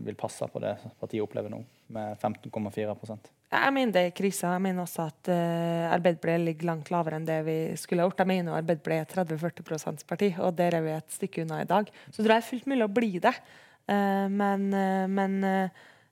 vil 0.05 0.15
passe 0.15 0.47
på 0.47 0.59
det 0.63 0.71
partiet 0.99 1.23
opplever 1.23 1.51
nå, 1.51 1.59
med 1.91 2.17
15,4% 2.21 3.29
Jeg 3.51 3.73
mener 3.75 3.91
det 3.91 4.03
er 4.07 4.15
krise. 4.15 4.47
Jeg 4.47 4.63
mener 4.63 4.85
også 4.85 5.07
at 5.09 5.31
uh, 5.33 5.89
Arbeiderpartiet 5.91 6.45
ligger 6.45 6.69
langt 6.69 6.91
lavere 6.93 7.19
enn 7.19 7.27
det 7.27 7.39
vi 7.47 7.57
skulle 7.81 8.03
ha 8.03 8.07
gjort. 8.07 8.21
Jeg 8.21 8.29
mener 8.29 8.55
Arbeiderpartiet 8.55 9.17
er 9.17 9.25
30-40 9.35 10.05
parti, 10.07 10.29
og 10.37 10.53
der 10.55 10.77
er 10.77 10.85
vi 10.85 10.93
et 10.93 11.15
stykke 11.17 11.43
unna 11.43 11.63
i 11.63 11.69
dag. 11.69 11.89
Så 12.07 12.21
tror 12.21 12.29
jeg 12.29 12.35
det 12.35 12.37
er 12.37 12.49
fullt 12.51 12.69
mulig 12.71 12.85
å 12.85 12.93
bli 12.99 13.11
det. 13.25 13.33
Uh, 13.89 14.27
men, 14.31 14.67
uh, 14.71 15.05
men 15.11 15.39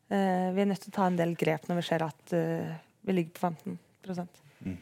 vi 0.08 0.62
er 0.64 0.68
nødt 0.70 0.80
til 0.86 0.94
å 0.94 0.96
ta 0.96 1.08
en 1.10 1.20
del 1.20 1.34
grep 1.36 1.66
når 1.68 1.82
vi 1.82 1.84
ser 1.84 2.04
at 2.06 2.32
vi 2.32 3.12
ligger 3.12 3.34
på 3.36 3.50
15 3.50 3.74
mm. 4.64 4.78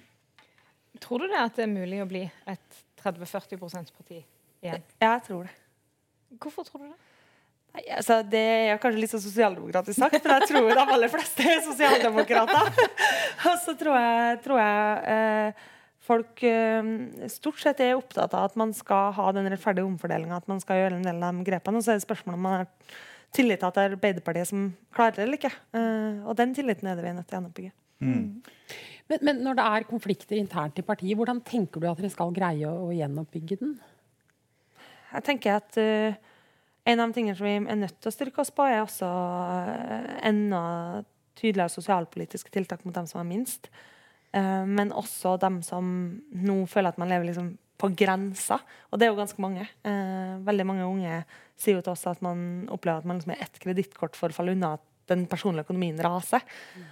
Tror 1.01 1.23
du 1.23 1.25
det 1.31 1.39
at 1.41 1.57
det 1.57 1.63
er 1.65 1.71
mulig 1.71 2.03
å 2.03 2.05
bli 2.05 2.21
et 2.45 2.77
30-40 3.01 3.57
parti 3.89 4.19
igjen? 4.19 4.85
Ja, 5.01 5.15
jeg 5.15 5.23
tror 5.25 5.47
det. 5.47 5.55
Hvorfor 6.37 6.67
tror 6.69 6.83
du 6.83 6.91
det? 6.91 7.04
Altså, 7.75 8.19
det 8.27 8.41
er 8.41 8.81
kanskje 8.81 9.01
litt 9.01 9.11
så 9.11 9.19
sosialdemokratisk 9.23 9.99
sagt, 9.99 10.17
men 10.23 10.39
jeg 10.39 10.49
tror 10.51 10.69
de 10.69 10.83
aller 10.83 11.11
fleste 11.11 11.45
er 11.49 11.63
sosialdemokrater. 11.65 12.69
Og 13.49 13.57
så 13.63 13.75
tror 13.79 13.97
jeg, 13.99 14.37
tror 14.45 14.61
jeg 14.61 15.15
eh, 15.15 15.65
folk 16.05 16.45
eh, 16.47 16.91
stort 17.31 17.59
sett 17.61 17.81
er 17.83 17.97
opptatt 17.97 18.35
av 18.37 18.49
at 18.49 18.55
man 18.59 18.71
skal 18.75 19.11
ha 19.17 19.27
den 19.35 19.49
rettferdige 19.51 19.87
omfordelinga, 19.87 20.39
at 20.39 20.47
man 20.51 20.61
skal 20.63 20.83
gjøre 20.83 20.99
en 20.99 21.07
del 21.07 21.19
av 21.19 21.35
de 21.35 21.47
grepene. 21.49 21.81
Og 21.81 21.85
så 21.85 21.93
er 21.93 21.99
det 21.99 22.07
spørsmålet 22.07 22.39
om 22.39 22.47
man 22.47 22.57
har 22.59 22.69
tillit 23.35 23.59
til 23.59 23.67
at 23.67 23.77
det 23.77 23.83
er 23.83 23.95
Arbeiderpartiet 23.97 24.51
som 24.51 24.69
klarer 24.95 25.17
det 25.17 25.25
eller 25.25 25.41
ikke. 25.41 25.55
Eh, 25.75 26.21
og 26.23 26.37
den 26.39 26.55
tilliten 26.55 26.89
er 26.89 26.97
det 26.97 27.05
vi 27.05 27.11
er 27.11 27.17
nødt 27.17 27.27
til 27.29 27.37
å 27.37 27.41
gjenoppbygge. 27.41 27.73
Mm. 28.05 28.29
Men, 29.11 29.19
men, 29.21 29.41
når 29.45 29.57
det 29.57 29.65
er 29.71 29.89
konflikter 29.89 30.39
internt 30.39 30.79
i 30.81 30.85
partiet, 30.85 31.17
hvordan 31.17 31.41
tenker 31.45 31.81
du 31.81 31.89
at 31.89 31.99
dere 31.99 32.13
skal 32.13 32.33
greie 32.35 32.69
å, 32.69 32.87
å 32.87 32.95
gjenoppbygge 32.95 33.59
den? 33.61 33.75
Jeg 35.15 35.25
tenker 35.27 35.59
at 35.59 35.77
uh, 35.79 36.33
en 36.85 37.01
av 37.01 37.09
de 37.09 37.17
tingene 37.17 37.37
som 37.37 37.47
vi 37.47 37.55
er 37.57 37.79
nødt 37.79 37.97
til 37.99 38.11
å 38.11 38.13
styrke 38.13 38.41
oss 38.43 38.53
på, 38.53 38.65
er 38.69 38.83
også 38.83 39.09
uh, 39.09 40.07
enda 40.25 40.61
tydeligere 41.35 41.73
sosialpolitiske 41.73 42.53
tiltak 42.53 42.85
mot 42.85 42.95
dem 42.95 43.07
som 43.09 43.21
har 43.21 43.27
minst. 43.29 43.71
Uh, 44.35 44.63
men 44.69 44.93
også 44.93 45.35
dem 45.41 45.61
som 45.65 45.87
nå 46.29 46.57
føler 46.71 46.93
at 46.93 47.01
man 47.01 47.11
lever 47.11 47.31
liksom 47.31 47.55
på 47.81 47.89
grensa. 47.97 48.59
Og 48.91 49.01
det 49.01 49.07
er 49.07 49.11
jo 49.11 49.17
ganske 49.19 49.41
mange. 49.43 49.65
veldig 50.47 50.65
mange 50.65 50.85
unge 50.87 51.17
sier 51.59 51.75
jo 51.75 51.81
til 51.83 51.91
oss 51.91 52.05
at 52.07 52.21
man 52.23 52.69
opplever 52.71 53.01
at 53.01 53.09
man 53.09 53.17
liksom 53.19 53.33
er 53.35 53.41
ett 53.43 53.59
kredittkort 53.59 54.15
for 54.15 54.31
å 54.31 54.37
falle 54.37 54.53
unna 54.55 54.77
at 54.77 54.85
den 55.11 55.25
personlige 55.27 55.67
økonomien 55.67 55.99
raser. 55.99 56.45
Mm. 56.79 56.85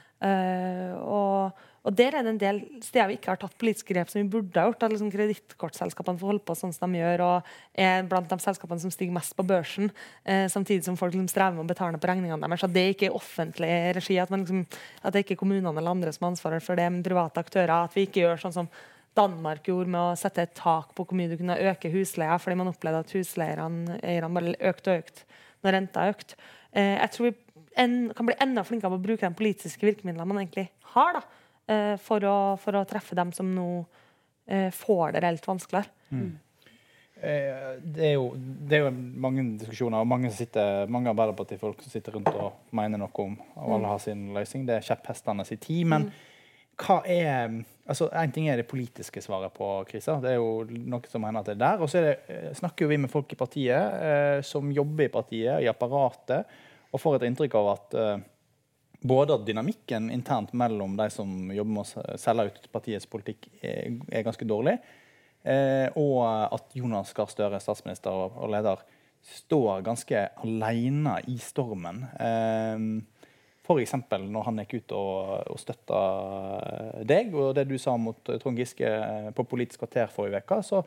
og 1.08 1.64
og 1.84 1.96
der 2.00 2.16
er 2.16 2.24
det 2.24 2.32
en 2.32 2.40
del 2.40 2.60
steder 2.84 3.10
vi 3.10 3.18
ikke 3.18 3.34
har 3.34 3.40
tatt 3.42 3.58
politiske 3.60 3.92
grep 3.92 4.12
som 4.12 4.22
vi 4.22 4.30
burde 4.32 4.56
ha 4.56 4.70
gjort. 4.70 4.86
At 4.86 4.94
liksom 4.94 5.10
Kredittkortselskapene 5.12 6.20
får 6.22 6.30
holde 6.30 6.44
på 6.48 6.56
sånn 6.56 6.72
som 6.72 6.94
de 6.94 7.02
gjør, 7.02 7.24
og 7.26 7.50
er 7.76 8.06
blant 8.08 8.30
de 8.32 8.38
selskapene 8.40 8.80
som 8.80 8.94
stiger 8.94 9.16
mest 9.16 9.36
på 9.36 9.44
børsen. 9.48 9.92
Eh, 10.24 10.46
samtidig 10.52 10.88
som 10.88 10.96
folk 11.00 11.12
liksom 11.12 11.28
strever 11.32 11.58
med 11.58 11.66
å 11.66 11.74
betale 11.74 12.00
på 12.00 12.08
regningene 12.08 12.40
deres. 12.48 12.64
At 12.64 12.76
det 12.76 12.86
ikke 12.94 13.10
er 13.10 13.20
offentlig 13.20 13.72
regi. 14.00 14.16
At, 14.24 14.32
liksom, 14.32 14.64
at, 15.02 15.12
det 15.12 15.26
ikke 15.26 15.36
er 15.36 15.42
kommunene 15.44 15.76
eller 15.76 15.92
andre 15.98 16.16
som 16.16 16.30
har 16.30 16.34
ansvaret 16.38 16.64
for 16.64 16.80
det, 16.80 16.88
men 16.88 17.04
private 17.04 17.44
aktører. 17.44 17.76
At 17.76 18.00
vi 18.00 18.08
ikke 18.08 18.24
gjør 18.24 18.46
sånn 18.46 18.58
som 18.62 18.72
Danmark 19.20 19.68
gjorde 19.68 19.92
med 19.92 20.02
å 20.08 20.18
sette 20.18 20.48
et 20.48 20.56
tak 20.58 20.96
på 20.96 21.04
hvor 21.04 21.20
mye 21.20 21.36
du 21.36 21.38
kunne 21.38 21.60
øke 21.68 21.92
husleia, 21.94 22.40
fordi 22.40 22.62
man 22.64 22.72
opplevde 22.72 23.04
at 23.04 23.16
husleierne 23.20 24.00
bare 24.40 24.56
økte 24.72 24.96
og 24.96 25.04
økte 25.04 25.28
når 25.64 25.82
renta 25.82 26.10
økte. 26.16 26.40
Eh, 26.72 26.96
jeg 26.96 27.12
tror 27.12 27.28
vi 27.28 27.38
en, 27.84 27.94
kan 28.16 28.32
bli 28.32 28.40
enda 28.40 28.64
flinkere 28.64 28.96
på 28.96 29.04
å 29.04 29.08
bruke 29.12 29.28
de 29.28 29.36
politiske 29.36 29.84
virkemidlene 29.84 30.32
man 30.32 30.46
egentlig 30.46 30.70
har. 30.96 31.20
da 31.20 31.43
for, 31.66 32.26
å, 32.28 32.38
for, 32.60 32.76
å, 32.76 32.86
treffe 32.88 33.16
dem 33.16 33.32
som 33.36 33.48
nå 33.56 33.68
eh, 34.48 34.68
får 34.74 35.14
det 35.16 35.24
reelt 35.24 35.48
vanskeligere. 35.48 35.94
Mm. 36.12 36.32
Eh, 37.24 37.80
det, 37.80 38.08
er 38.08 38.14
jo, 38.18 38.34
det, 38.36 38.78
er 38.78 38.82
jo, 38.84 38.92
mange 39.24 39.46
diskusjoner 39.62 40.04
og 40.04 40.10
mange, 40.12 40.32
sitter, 40.36 40.90
mange 40.92 41.12
Arbeiderparti-folk 41.14 41.84
som 41.86 41.94
sitter 41.94 42.18
rundt 42.18 42.34
og 42.34 42.76
mener 42.76 43.00
noe 43.00 43.24
om, 43.24 43.38
og 43.56 43.78
alle 43.78 43.86
mm. 43.86 43.92
har 43.94 44.02
sin 44.04 44.26
løsning. 44.36 44.66
Det 44.68 44.76
er 44.76 44.88
kjepphestene 44.90 45.46
sin 45.48 45.62
tid. 45.64 45.86
Men 45.94 46.10
mm. 46.10 46.18
hva 46.84 47.00
er 47.08 47.62
altså 47.84 48.08
Én 48.16 48.32
ting 48.32 48.46
er 48.48 48.60
det 48.60 48.68
politiske 48.68 49.20
svaret 49.24 49.52
på 49.56 49.70
krisa. 49.88 50.18
Det 50.24 50.34
er 50.34 50.38
jo 50.40 50.64
noe 50.68 51.10
som 51.12 51.24
hender 51.28 51.44
at 51.44 51.50
det 51.50 51.56
er 51.58 51.64
der. 51.64 51.82
Og 51.84 51.90
så 51.92 52.04
snakker 52.56 52.86
jo 52.86 52.92
vi 52.92 53.00
med 53.04 53.12
folk 53.12 53.32
i 53.32 53.40
partiet 53.40 54.04
eh, 54.10 54.38
som 54.48 54.72
jobber 54.72 55.08
i 55.08 55.12
partiet, 55.12 55.64
i 55.64 55.68
apparatet, 55.72 56.54
og 56.94 57.02
får 57.02 57.18
et 57.18 57.28
inntrykk 57.28 57.58
av 57.60 57.70
at 57.74 57.98
eh, 58.00 58.24
både 59.04 59.36
at 59.36 59.46
dynamikken 59.48 60.10
internt 60.14 60.54
mellom 60.56 60.96
de 60.98 61.10
som 61.12 61.52
jobber 61.52 61.76
med 61.76 61.84
å 61.84 62.18
selge 62.20 62.50
ut 62.50 62.68
partiets 62.72 63.08
politikk, 63.10 63.50
er, 63.62 63.98
er 64.08 64.26
ganske 64.26 64.48
dårlig, 64.48 64.78
eh, 65.44 65.88
og 66.00 66.22
at 66.26 66.76
Jonas 66.78 67.12
Gahr 67.16 67.32
Støre, 67.32 67.60
statsminister 67.64 68.16
og, 68.16 68.38
og, 68.40 68.52
leder, 68.54 68.84
står 69.24 69.84
ganske 69.86 70.26
alene 70.44 71.18
i 71.32 71.38
stormen. 71.40 72.04
Eh, 72.20 72.88
F.eks. 73.64 73.94
når 74.12 74.48
han 74.50 74.60
gikk 74.64 74.74
ut 74.82 74.96
og, 75.00 75.52
og 75.54 75.60
støtta 75.60 76.00
deg 77.08 77.32
og 77.32 77.54
det 77.56 77.64
du 77.70 77.78
sa 77.80 77.96
mot 77.96 78.20
Trond 78.28 78.60
Giske 78.60 78.90
på 79.36 79.46
Politisk 79.48 79.86
kvarter 79.86 80.12
forrige 80.12 80.44
uke, 80.44 80.58
så, 80.68 80.82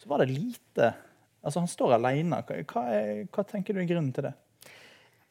så, 0.00 0.08
var 0.12 0.24
det 0.24 0.32
lite 0.32 0.94
Altså, 1.42 1.58
han 1.58 1.66
står 1.66 1.96
alene. 1.96 2.36
Hva, 2.46 2.56
hva, 2.70 2.82
hva 3.34 3.42
tenker 3.50 3.74
du 3.74 3.80
er 3.82 3.88
grunnen 3.90 4.12
til 4.14 4.28
det? 4.28 4.30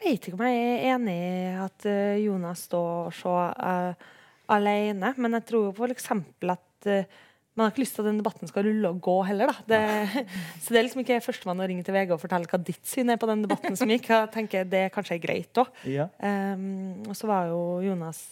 Jeg 0.02 0.16
vet 0.16 0.28
ikke 0.28 0.38
om 0.40 0.48
jeg 0.48 0.62
er 0.66 0.86
enig 0.96 1.14
i 1.14 1.50
at 1.62 1.86
uh, 1.86 2.16
Jonas 2.18 2.64
står 2.66 3.12
så 3.14 3.36
uh, 3.54 4.08
alene, 4.50 5.12
men 5.22 5.38
jeg 5.38 5.46
tror 5.52 5.76
f.eks. 5.78 6.10
at 6.10 6.90
uh, 6.90 7.20
man 7.54 7.68
har 7.68 7.74
ikke 7.74 7.84
lyst 7.84 7.98
til 7.98 8.02
at 8.02 8.08
den 8.10 8.22
debatten 8.22 8.50
skal 8.50 8.66
rulle 8.66 8.90
og 8.90 9.02
gå 9.04 9.16
heller. 9.28 9.52
Det, 9.68 9.80
så 10.64 10.74
det 10.74 10.80
er 10.80 10.88
liksom 10.88 11.04
ikke 11.04 11.20
førstemann 11.22 11.62
å 11.62 11.68
ringe 11.70 11.84
til 11.86 11.94
VG 11.94 12.16
og 12.16 12.22
fortelle 12.24 12.50
hva 12.50 12.62
ditt 12.64 12.82
syn 12.88 13.12
er 13.14 13.20
på 13.22 13.30
den 13.30 13.44
debatten 13.46 13.78
som 13.78 13.92
gikk. 13.92 14.10
Jeg 14.10 14.32
tenker 14.34 14.70
Det 14.72 14.86
kanskje 14.96 15.20
er 15.20 15.22
greit 15.26 15.62
òg. 15.62 15.70
Ja. 15.86 16.08
Um, 16.24 17.04
og 17.12 17.18
så 17.20 17.30
var 17.30 17.52
jo 17.52 17.60
Jonas 17.86 18.24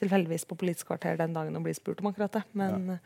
tilfeldigvis 0.00 0.48
på 0.48 0.58
Politisk 0.58 0.90
kvarter 0.90 1.20
den 1.20 1.36
dagen 1.36 1.54
og 1.54 1.66
ble 1.66 1.76
spurt 1.76 2.02
om 2.02 2.10
akkurat 2.10 2.40
det. 2.40 2.42
Men, 2.56 2.96
ja. 2.96 2.98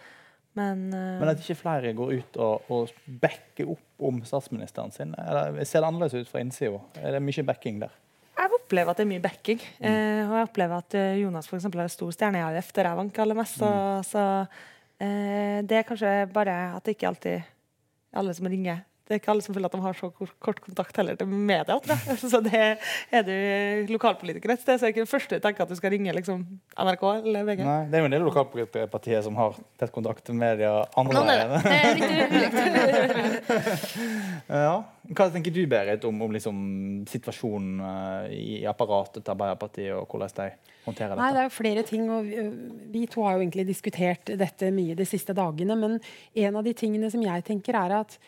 Men, 0.59 0.85
uh, 0.93 1.15
men, 1.21 1.31
at 1.31 1.41
ikke 1.43 1.59
flere 1.63 1.95
går 1.97 2.13
ut 2.19 2.39
og, 2.43 2.69
og 2.75 2.93
backer 3.23 3.71
opp 3.73 4.09
om 4.09 4.21
statsministeren 4.27 4.93
sin? 4.95 5.15
Eller 5.23 5.59
ser 5.65 5.83
det 5.83 5.89
annerledes 5.89 6.19
ut 6.19 6.31
fra 6.31 6.43
innsida? 6.43 6.81
Er 7.01 7.17
det 7.17 7.23
mye 7.25 7.47
backing 7.47 7.81
der? 7.85 7.95
Jeg 8.39 8.55
opplever 8.55 8.93
at 8.93 9.01
det 9.01 9.07
er 9.07 9.11
mye 9.11 9.23
backing. 9.23 9.63
Mm. 9.79 9.87
Uh, 9.87 10.25
og 10.29 10.35
jeg 10.37 10.49
opplever 10.51 10.83
at 10.85 10.99
uh, 10.99 11.15
Jonas 11.23 11.49
for 11.51 11.59
eksempel, 11.59 11.83
er 11.83 11.95
stor 11.95 12.13
stjerne 12.15 12.43
i 12.43 12.45
AUF, 12.47 12.75
der 12.77 12.91
jeg 12.91 13.01
vanker 13.01 13.25
aller 13.25 13.39
mest. 13.39 13.59
Så, 13.59 13.71
mm. 13.71 14.11
så 14.11 14.27
uh, 15.03 15.59
det 15.69 15.81
er 15.81 15.89
kanskje 15.89 16.13
bare 16.35 16.59
at 16.77 16.85
det 16.87 16.99
ikke 16.99 17.11
alltid 17.11 17.55
alle 18.19 18.35
som 18.35 18.49
ringer 18.51 18.85
det 19.09 19.15
er 19.15 19.21
ikke 19.23 19.31
alle 19.33 19.41
som 19.45 19.55
føler 19.57 19.71
at 19.71 19.73
de 19.73 19.79
har 19.81 19.95
så 19.97 20.11
kort 20.13 20.59
kontakt 20.61 20.99
heller 21.01 21.17
til 21.17 21.29
media. 21.33 21.79
tror 21.81 21.95
jeg. 21.95 22.17
Så 22.33 22.39
det 22.45 22.61
er 22.61 22.77
du 23.25 23.33
lokalpolitiker 23.95 24.53
et 24.53 24.61
sted, 24.61 24.77
så 24.77 24.85
er 24.85 24.93
ikke 24.93 25.07
det 25.07 25.11
første 25.11 25.39
du 25.39 25.43
tenker 25.45 25.63
at 25.65 25.71
du 25.73 25.77
skal 25.79 25.91
ringe 25.95 26.13
liksom, 26.13 26.43
NRK 26.77 27.05
eller 27.17 27.43
VG. 27.49 27.61
Nei, 27.65 27.79
Det 27.89 27.97
er 27.97 28.03
jo 28.05 28.09
en 28.11 28.17
del 28.17 28.27
lokalpartier 28.29 29.21
som 29.25 29.35
har 29.41 29.57
tett 29.81 29.93
kontakt 29.95 30.23
til 30.29 30.37
media 30.37 30.85
andre 31.01 31.25
veien. 31.25 31.57
ja. 34.69 34.77
Hva 35.09 35.31
tenker 35.33 35.49
du, 35.55 35.63
Berit, 35.71 36.03
om, 36.05 36.19
om 36.27 36.33
liksom, 36.37 36.57
situasjonen 37.09 37.81
uh, 37.81 38.27
i 38.29 38.67
apparatet 38.69 39.23
til 39.23 39.33
Arbeiderpartiet, 39.33 39.95
og 39.97 40.05
hvordan 40.05 40.29
de 40.37 40.51
håndterer 40.85 41.15
dette? 41.15 41.23
Nei, 41.23 41.31
Det 41.33 41.41
er 41.41 41.47
jo 41.47 41.55
flere 41.55 41.83
ting. 41.89 42.11
og 42.13 42.29
vi, 42.29 42.37
vi 42.93 43.07
to 43.09 43.25
har 43.25 43.33
jo 43.39 43.45
egentlig 43.47 43.65
diskutert 43.71 44.29
dette 44.37 44.69
mye 44.75 44.93
de 44.99 45.07
siste 45.09 45.33
dagene. 45.37 45.75
Men 45.81 45.97
en 46.45 46.59
av 46.61 46.65
de 46.67 46.75
tingene 46.77 47.09
som 47.13 47.23
jeg 47.25 47.45
tenker, 47.49 47.73
er 47.79 47.91
at 48.03 48.19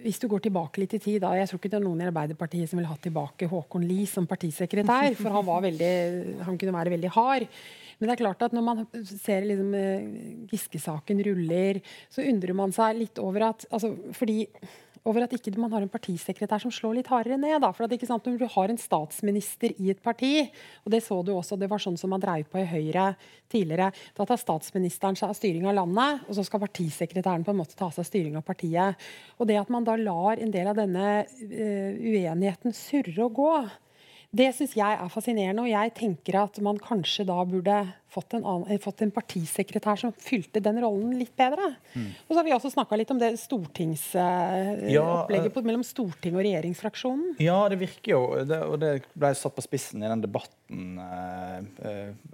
hvis 0.00 0.20
du 0.22 0.26
går 0.30 0.44
tilbake 0.46 0.80
litt 0.80 0.94
i 0.96 1.02
tid 1.02 1.20
da, 1.24 1.34
Jeg 1.36 1.50
tror 1.50 1.60
ikke 1.60 1.70
det 1.72 1.78
er 1.80 1.84
noen 1.84 2.00
i 2.00 2.08
Arbeiderpartiet 2.08 2.70
som 2.70 2.80
vil 2.80 2.88
ha 2.88 2.96
tilbake 3.02 3.48
Håkon 3.50 3.84
Lie 3.84 4.08
som 4.08 4.28
partisekretær. 4.30 5.14
For 5.20 5.34
han, 5.34 5.46
var 5.46 5.64
veldig, 5.66 5.94
han 6.46 6.58
kunne 6.60 6.76
være 6.76 6.94
veldig 6.96 7.12
hard. 7.16 7.48
Men 8.00 8.08
det 8.08 8.14
er 8.14 8.20
klart 8.22 8.44
at 8.46 8.54
når 8.56 8.64
man 8.64 8.84
ser 9.04 9.44
liksom, 9.44 9.74
eh, 9.76 10.46
Giske-saken 10.48 11.20
ruller, 11.26 11.82
så 12.08 12.24
undrer 12.24 12.56
man 12.56 12.72
seg 12.72 12.96
litt 13.02 13.20
over 13.20 13.50
at 13.50 13.66
altså, 13.68 13.92
Fordi 14.16 14.46
over 15.08 15.24
at 15.24 15.32
ikke 15.32 15.52
man 15.56 15.72
har 15.72 15.84
en 15.84 15.92
partisekretær 15.92 16.60
som 16.62 16.72
slår 16.74 16.98
litt 16.98 17.10
hardere 17.10 17.38
ned. 17.40 17.60
Da. 17.62 17.70
For 17.76 17.86
at, 17.86 17.94
ikke 17.94 18.08
sant, 18.08 18.26
Når 18.26 18.38
du 18.40 18.46
har 18.52 18.68
en 18.68 18.80
statsminister 18.80 19.72
i 19.78 19.90
et 19.90 20.02
parti, 20.02 20.50
og 20.84 20.92
det 20.92 21.02
så 21.04 21.22
du 21.24 21.32
også, 21.32 21.56
det 21.56 21.70
var 21.70 21.80
sånn 21.80 21.98
som 22.00 22.12
man 22.12 22.20
dreiv 22.20 22.48
på 22.52 22.60
i 22.60 22.68
Høyre 22.68 23.14
tidligere, 23.50 23.90
da 24.16 24.26
tar 24.28 24.40
statsministeren 24.40 25.16
seg 25.16 25.32
av 25.32 25.38
styring 25.38 25.66
av 25.70 25.78
landet, 25.80 26.26
og 26.28 26.36
så 26.36 26.44
skal 26.44 26.62
partisekretæren 26.66 27.44
på 27.46 27.54
en 27.54 27.60
måte 27.62 27.78
ta 27.78 27.90
seg 27.90 28.04
av 28.04 28.10
styring 28.10 28.36
av 28.36 28.44
partiet. 28.46 29.08
Og 29.38 29.48
det 29.48 29.60
at 29.60 29.72
man 29.72 29.86
da 29.88 29.96
lar 29.96 30.40
en 30.40 30.52
del 30.52 30.68
av 30.70 30.76
denne 30.78 31.06
uh, 31.24 31.92
uenigheten 31.96 32.76
surre 32.76 33.24
og 33.24 33.38
gå, 33.40 33.54
det 34.30 34.52
syns 34.54 34.76
jeg 34.78 34.94
er 34.94 35.10
fascinerende, 35.10 35.64
og 35.64 35.72
jeg 35.72 35.96
tenker 35.96 36.38
at 36.44 36.60
man 36.62 36.78
kanskje 36.78 37.26
da 37.26 37.40
burde 37.48 37.80
fått 38.10 38.34
en, 38.34 38.44
annen, 38.44 38.66
eh, 38.70 38.78
fått 38.82 39.02
en, 39.04 39.10
partisekretær 39.14 39.98
som 40.00 40.12
fylte 40.18 40.60
den 40.62 40.80
rollen 40.82 41.14
litt 41.18 41.34
bedre. 41.38 41.74
Mm. 41.94 42.08
Og 42.26 42.32
så 42.32 42.38
har 42.40 42.46
vi 42.46 42.54
også 42.54 42.72
snakka 42.74 42.98
litt 42.98 43.10
om 43.14 43.20
det 43.20 43.30
stortingsopplegget 43.38 44.94
ja, 44.94 45.50
uh, 45.54 45.66
mellom 45.66 45.84
storting 45.86 46.38
og 46.38 46.44
regjeringsfraksjonen. 46.46 47.36
Ja, 47.42 47.58
det 47.70 47.78
virker 47.82 48.14
jo, 48.14 48.22
det, 48.46 48.60
og 48.66 48.80
det 48.82 48.92
ble 49.14 49.32
satt 49.38 49.54
på 49.56 49.64
spissen 49.64 50.02
i 50.02 50.10
den 50.10 50.24
debatten, 50.24 50.98
uh, 50.98 51.58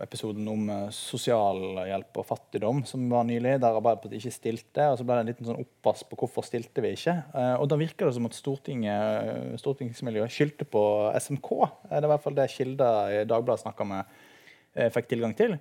episoden 0.05 0.49
om 0.53 0.69
sosialhjelp 0.93 2.23
og 2.23 2.29
fattigdom 2.29 2.85
som 2.89 3.05
var 3.13 3.27
nylig, 3.29 3.59
der 3.61 3.77
Arbeiderpartiet 3.77 4.21
ikke 4.21 4.37
stilte. 4.37 4.91
og 4.93 5.01
Så 5.01 5.09
ble 5.09 5.19
det 5.19 5.25
en 5.25 5.33
liten 5.33 5.51
sånn 5.51 5.65
oppvask 5.65 6.09
på 6.11 6.21
hvorfor 6.23 6.47
stilte 6.47 6.85
vi 6.85 6.95
ikke. 6.97 7.17
og 7.61 7.69
Da 7.69 7.81
virker 7.81 8.09
det 8.09 8.17
som 8.17 8.29
at 8.29 8.37
Stortinget, 8.37 9.59
stortingsmiljøet 9.61 10.33
skyldte 10.33 10.67
på 10.69 10.83
SMK. 11.17 11.51
Det 11.89 11.99
er 11.99 12.07
i 12.07 12.11
hvert 12.13 12.25
fall 12.25 12.37
det 12.37 12.49
kilder 12.53 13.13
i 13.17 13.25
Dagbladet 13.29 13.65
snakka 13.65 13.87
med 13.89 14.03
Eh, 14.05 14.26
fikk 14.93 15.11
tilgang 15.15 15.35
til. 15.39 15.57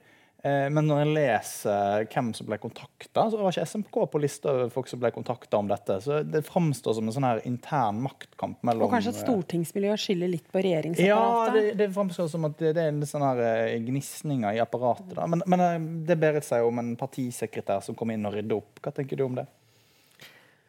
Eh, 0.46 0.68
men 0.70 0.86
når 0.86 1.00
jeg 1.02 1.14
leser 1.16 2.04
hvem 2.12 2.28
som 2.38 2.46
ble 2.46 2.60
kontakta, 2.62 3.24
så 3.32 3.40
var 3.40 3.50
ikke 3.50 3.66
SMK 3.66 3.96
på 4.14 4.20
lista 4.22 4.52
over 4.52 4.68
folk 4.74 4.92
som 4.92 5.02
ble 5.02 5.10
kontakta 5.16 5.58
om 5.58 5.72
dette. 5.72 5.98
Så 6.06 6.20
det 6.22 6.44
framstår 6.46 6.98
som 7.00 7.10
en 7.10 7.16
sånn 7.16 7.26
her 7.26 7.42
intern 7.50 8.04
maktkamp 8.04 8.62
mellom 8.68 8.86
Og 8.86 8.94
kanskje 8.94 9.16
at 9.16 9.22
stortingsmiljøet 9.24 10.04
skylder 10.04 10.34
litt 10.36 10.46
på 10.54 10.62
regjeringsapparatet? 10.62 11.10
Ja, 11.10 11.56
det, 11.56 11.74
det 11.82 11.90
framstår 11.96 12.30
som 12.30 12.46
at 12.46 12.60
det, 12.62 12.76
det 12.78 12.86
er 12.86 12.94
en 12.94 13.02
sånn 13.10 13.26
her 13.26 13.42
eh, 13.48 13.80
gnisninger 13.88 14.60
i 14.60 14.62
apparatet. 14.62 15.16
Da. 15.18 15.26
Men, 15.34 15.42
men 15.50 15.90
det 16.06 16.20
beret 16.22 16.46
seg 16.46 16.68
om 16.68 16.84
en 16.84 16.94
partisekretær 17.00 17.82
som 17.86 17.98
kom 17.98 18.14
inn 18.14 18.30
og 18.30 18.38
rydde 18.38 18.60
opp. 18.60 18.84
Hva 18.86 18.94
tenker 18.94 19.18
du 19.18 19.26
om 19.26 19.40
det? 19.42 19.48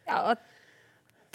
Ja, 0.07 0.33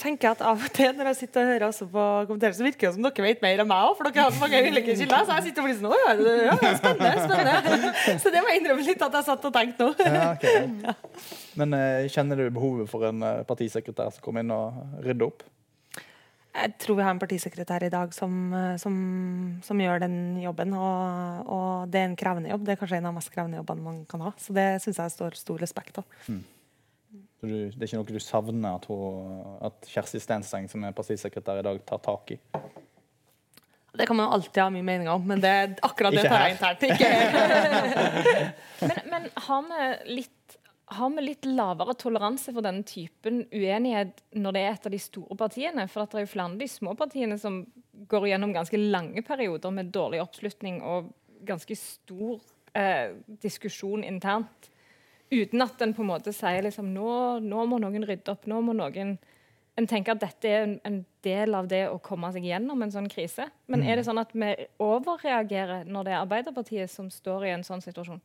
tenker 0.03 0.33
at 0.33 0.43
av 0.45 0.65
og 0.67 0.75
til 0.75 0.91
når 0.99 1.13
jeg 1.13 1.19
sitter 1.21 1.45
og 1.45 1.53
hører 1.53 1.65
også 1.69 1.87
på 1.93 2.07
kommentarer, 2.29 2.57
så 2.59 2.67
virker 2.67 2.89
det 2.89 2.97
som 2.97 3.07
dere 3.07 3.27
vet 3.27 3.45
mer 3.45 3.63
enn 3.63 3.71
meg 3.71 3.87
òg, 3.87 3.95
for 3.99 4.09
dere 4.09 4.27
har 4.27 4.35
så 4.35 4.43
mange 4.43 4.63
ulike 4.67 4.97
kilder. 5.01 5.25
Så 5.29 5.39
jeg 5.39 5.47
sitter 5.49 5.63
og 5.63 5.69
blir 5.69 5.79
sånn 5.79 5.89
Å 5.93 6.01
ja, 6.01 6.13
ja, 6.49 6.75
spennende, 6.81 7.13
spennende. 7.29 7.95
Så 8.25 8.35
det 8.35 8.43
må 8.43 8.53
jeg 8.53 8.63
innrømme 8.63 8.87
litt 8.87 9.07
at 9.07 9.17
jeg 9.19 9.29
satt 9.31 9.49
og 9.49 9.57
tenkte 9.57 9.89
nå. 9.89 10.11
Ja, 10.19 10.29
ok. 10.35 11.09
Men 11.61 11.79
eh, 11.79 12.11
kjenner 12.13 12.43
du 12.43 12.47
behovet 12.55 12.91
for 12.91 13.09
en 13.09 13.25
eh, 13.27 13.43
partisekretær 13.49 14.15
som 14.15 14.25
kommer 14.25 14.45
inn 14.45 14.55
og 14.55 15.03
rydder 15.05 15.29
opp? 15.31 15.45
Jeg 16.53 16.75
tror 16.83 16.99
vi 16.99 17.05
har 17.07 17.15
en 17.15 17.21
partisekretær 17.21 17.87
i 17.87 17.93
dag 17.93 18.11
som, 18.13 18.33
eh, 18.57 18.75
som, 18.81 18.97
som 19.65 19.81
gjør 19.81 20.03
den 20.05 20.17
jobben. 20.43 20.75
Og, 20.77 21.47
og 21.49 21.93
det 21.93 22.03
er 22.03 22.11
en 22.11 22.19
krevende 22.19 22.53
jobb. 22.53 22.67
Det 22.67 22.75
er 22.75 22.83
kanskje 22.83 22.99
en 23.01 23.09
av 23.09 23.15
de 23.15 23.21
mest 23.21 23.33
krevende 23.33 23.61
jobbene 23.63 23.87
man 23.87 24.03
kan 24.11 24.27
ha. 24.27 24.35
Så 24.41 24.57
det 24.57 24.67
syns 24.85 25.01
jeg 25.01 25.15
står 25.17 25.39
stor 25.41 25.63
respekt 25.65 26.03
av. 26.03 26.19
Så 27.43 27.49
du, 27.51 27.57
det 27.75 27.81
er 27.81 27.89
ikke 27.89 27.99
noe 27.99 28.07
du 28.07 28.23
savner 28.23 28.77
at, 28.79 28.85
hun, 28.87 29.39
at 29.67 29.89
Kjersti 29.91 30.21
Stenseng, 30.23 30.69
som 30.71 30.85
er 30.87 30.93
partisekretær 30.95 31.59
i 31.59 31.65
dag, 31.67 31.81
tar 31.89 31.99
tak 32.05 32.31
i? 32.37 32.37
Det 33.99 34.07
kan 34.07 34.15
man 34.17 34.31
alltid 34.37 34.61
ha 34.63 34.69
mye 34.71 34.87
meninger 34.87 35.11
om, 35.11 35.25
men 35.27 35.43
det, 35.43 35.51
akkurat 35.83 36.15
det 36.15 36.23
tar 36.23 36.45
jeg 36.47 36.55
internt. 36.55 36.87
Ikke 36.87 37.09
Men, 38.93 39.01
men 39.11 39.27
har, 39.49 39.67
vi 39.67 40.15
litt, 40.21 40.55
har 40.95 41.11
vi 41.17 41.27
litt 41.27 41.51
lavere 41.51 41.99
toleranse 41.99 42.55
for 42.55 42.63
denne 42.63 42.87
typen 42.87 43.43
uenighet 43.51 44.23
når 44.39 44.55
det 44.55 44.63
er 44.63 44.77
et 44.77 44.87
av 44.87 44.95
de 44.95 45.03
store 45.03 45.41
partiene? 45.43 45.91
For 45.91 46.07
at 46.07 46.15
det 46.15 46.23
er 46.23 46.29
jo 46.29 46.35
flere 46.37 46.55
av 46.55 46.63
de 46.63 46.71
små 46.71 46.95
partiene 46.95 47.43
som 47.43 47.65
går 48.07 48.31
gjennom 48.31 48.55
ganske 48.55 48.79
lange 48.79 49.27
perioder 49.27 49.75
med 49.75 49.91
dårlig 49.91 50.23
oppslutning 50.23 50.79
og 50.87 51.11
ganske 51.51 51.75
stor 51.75 52.39
eh, 52.79 53.19
diskusjon 53.43 54.07
internt. 54.07 54.71
Uten 55.33 55.65
at 55.65 55.81
en 55.81 55.95
på 55.97 56.05
en 56.05 56.11
måte 56.11 56.35
sier 56.37 56.65
liksom 56.67 56.91
nå, 56.93 57.13
nå 57.41 57.67
må 57.69 57.79
noen 57.81 58.05
rydde 58.05 58.35
opp. 58.35 58.45
nå 58.51 58.61
må 58.61 58.75
noen 58.77 59.17
en 59.81 59.87
tenker 59.89 60.13
at 60.13 60.21
dette 60.21 60.49
er 60.49 60.67
en, 60.67 60.75
en 60.85 60.99
del 61.25 61.57
av 61.57 61.69
det 61.71 61.87
å 61.89 62.01
komme 62.05 62.29
seg 62.35 62.45
gjennom 62.45 62.83
en 62.85 62.93
sånn 62.93 63.09
krise. 63.09 63.47
Men 63.73 63.85
er 63.87 63.97
det 63.97 64.05
sånn 64.05 64.21
at 64.21 64.35
vi 64.37 64.51
overreagerer 64.83 65.89
når 65.89 66.05
det 66.05 66.13
er 66.13 66.21
Arbeiderpartiet 66.21 66.93
som 66.93 67.09
står 67.13 67.49
i 67.49 67.55
en 67.55 67.65
sånn 67.65 67.81
situasjon? 67.85 68.21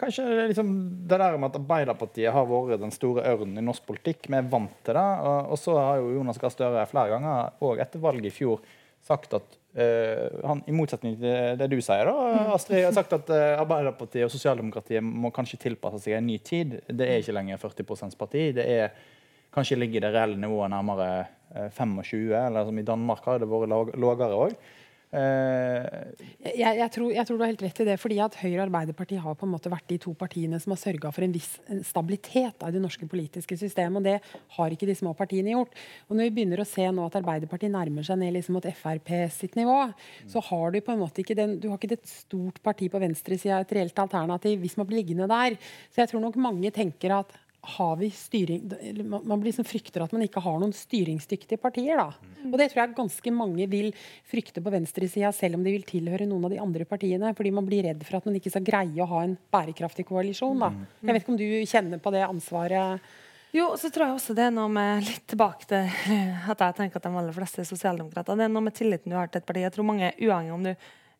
Kanskje 0.00 0.24
liksom 0.48 0.70
det 1.04 1.18
der 1.20 1.36
med 1.36 1.50
at 1.50 1.58
Arbeiderpartiet 1.60 2.32
har 2.32 2.48
vært 2.48 2.80
den 2.80 2.94
store 2.94 3.26
ørnen 3.34 3.60
i 3.60 3.66
norsk 3.66 3.84
politikk. 3.90 4.30
Vi 4.32 4.38
er 4.38 4.48
vant 4.48 4.78
til 4.86 4.96
det. 4.96 5.08
Og, 5.28 5.58
så 5.60 5.76
har 5.76 6.00
jo 6.00 6.14
Jonas 6.16 6.40
Gahr 6.40 6.54
Støre 6.54 6.86
flere 6.88 7.12
ganger, 7.12 7.52
og 7.60 7.82
etter 7.84 8.00
valget 8.00 8.30
i 8.30 8.36
fjor, 8.38 8.64
sagt 9.04 9.36
at 9.36 9.58
han, 9.72 10.60
I 10.68 10.74
motsetning 10.76 11.14
til 11.16 11.56
det 11.56 11.68
du 11.72 11.78
sier, 11.80 12.04
da, 12.04 12.44
Astrid, 12.52 12.82
har 12.84 12.92
sagt 12.96 13.14
at 13.16 13.30
eh, 13.32 13.54
Arbeiderpartiet 13.56 14.26
og 14.26 14.32
sosialdemokratiet 14.34 15.04
må 15.04 15.30
kanskje 15.32 15.62
tilpasse 15.62 16.02
seg 16.04 16.18
en 16.18 16.28
ny 16.28 16.36
tid. 16.44 16.76
Det 16.88 17.08
er 17.08 17.22
ikke 17.22 17.36
lenger 17.38 17.62
40% 17.62 18.18
parti. 18.20 18.50
Det 18.58 18.66
er 18.68 18.92
kanskje 19.52 19.78
ligger 19.80 20.04
det 20.04 20.12
reelle 20.12 20.36
nivået 20.40 20.72
nærmere 20.72 21.08
eh, 21.54 21.70
25, 21.72 22.34
eller 22.36 22.68
som 22.68 22.78
i 22.78 22.86
Danmark 22.86 23.24
har 23.28 23.40
det 23.40 23.48
vært 23.48 23.96
lavere 23.96 24.40
òg. 24.44 24.56
Jeg, 25.12 26.76
jeg, 26.78 26.88
tror, 26.94 27.10
jeg 27.12 27.28
tror 27.28 27.36
du 27.36 27.42
har 27.44 27.50
helt 27.50 27.64
rett 27.66 27.80
i 27.82 27.86
det. 27.90 27.96
fordi 28.00 28.16
at 28.24 28.36
Høyre 28.40 28.62
og 28.62 28.64
Arbeiderpartiet 28.64 29.20
har 29.20 29.36
på 29.36 29.44
en 29.44 29.52
måte 29.52 29.72
vært 29.72 29.90
de 29.92 29.98
to 30.00 30.14
partiene 30.16 30.60
som 30.62 30.72
har 30.72 30.80
sørga 30.80 31.10
for 31.12 31.26
en 31.26 31.34
viss 31.34 31.50
stabilitet 31.84 32.64
av 32.64 32.72
det 32.72 32.80
norske 32.80 33.08
politiske 33.10 33.58
systemet. 33.60 34.00
og 34.00 34.06
Det 34.08 34.16
har 34.56 34.72
ikke 34.72 34.88
de 34.88 34.96
små 34.96 35.12
partiene 35.18 35.52
gjort. 35.52 35.76
Og 36.08 36.16
Når 36.16 36.30
vi 36.30 36.34
begynner 36.38 36.64
å 36.64 36.68
se 36.68 36.88
nå 36.88 37.04
at 37.04 37.20
Arbeiderpartiet 37.20 37.74
nærmer 37.74 38.08
seg 38.08 38.22
ned 38.22 38.32
liksom 38.38 38.56
mot 38.56 38.70
Frp 38.72 39.12
sitt 39.34 39.58
nivå, 39.58 39.78
så 40.32 40.40
har 40.48 40.72
du 40.72 40.80
på 40.80 40.94
en 40.94 41.02
måte 41.04 41.20
ikke 41.20 41.36
den, 41.36 41.58
du 41.60 41.68
har 41.68 41.76
ikke 41.76 41.98
et 41.98 42.08
stort 42.08 42.62
parti 42.64 42.88
på 42.88 43.00
venstresida, 43.02 43.60
et 43.60 43.76
reelt 43.76 43.98
alternativ, 44.00 44.60
hvis 44.64 44.78
man 44.80 44.88
blir 44.88 45.02
liggende 45.02 45.28
der. 45.28 45.60
Så 45.92 46.02
jeg 46.02 46.12
tror 46.12 46.24
nok 46.24 46.40
mange 46.40 46.72
tenker 46.72 47.18
at 47.20 47.36
har 47.62 47.96
vi 47.96 48.08
styring 48.10 48.62
man 49.06 49.22
man 49.24 49.40
blir 49.40 49.52
liksom 49.52 49.66
frykter 49.66 50.02
at 50.02 50.12
man 50.12 50.24
ikke 50.24 50.42
har 50.42 50.58
noen 50.58 50.72
styringsdyktige 50.74 51.60
partier. 51.62 51.96
da. 51.96 52.10
Og 52.48 52.56
det 52.58 52.72
tror 52.72 52.82
jeg 52.82 52.94
ganske 52.96 53.32
mange 53.34 53.66
vil 53.70 53.92
frykte 54.28 54.62
på 54.62 54.72
venstresida, 54.74 55.30
selv 55.32 55.58
om 55.58 55.64
de 55.64 55.74
vil 55.76 55.86
tilhøre 55.86 56.26
noen 56.26 56.48
av 56.48 56.54
de 56.54 56.60
andre 56.62 56.86
partiene. 56.88 57.30
Fordi 57.38 57.52
man 57.54 57.66
blir 57.68 57.86
redd 57.86 58.02
for 58.06 58.18
at 58.18 58.26
man 58.26 58.38
ikke 58.38 58.50
skal 58.50 58.66
greie 58.66 59.02
å 59.02 59.10
ha 59.12 59.22
en 59.26 59.36
bærekraftig 59.54 60.06
koalisjon. 60.08 60.58
da. 60.58 60.72
Jeg 61.02 61.14
vet 61.14 61.22
ikke 61.22 61.34
om 61.36 61.42
du 61.42 61.50
kjenner 61.70 62.02
på 62.02 62.14
det 62.14 62.24
ansvaret? 62.26 63.12
Jo, 63.52 63.68
og 63.74 63.78
så 63.78 63.90
tror 63.92 64.08
jeg 64.08 64.16
også 64.16 64.34
det 64.34 64.46
er 64.48 64.54
noe 64.56 64.70
med 64.72 65.04
litt 65.04 65.26
tilbake 65.28 65.68
til 65.68 65.86
at 66.54 66.66
jeg 66.66 66.76
tenker 66.78 66.98
at 66.98 67.06
de 67.06 67.14
aller 67.20 67.36
fleste 67.36 67.60
er 67.60 67.68
sosialdemokrater. 67.68 68.38
Det 68.38 68.48
er 68.48 68.52
noe 68.52 68.64
med 68.64 68.74
tilliten 68.74 69.12
du 69.12 69.18
har 69.18 69.28
til 69.30 69.42
et 69.42 69.46
parti. 69.46 69.62
Jeg 69.66 69.74
tror 69.74 69.86
mange, 69.86 70.08
uavhengig 70.18 70.54
om 70.56 70.66
du 70.66 70.72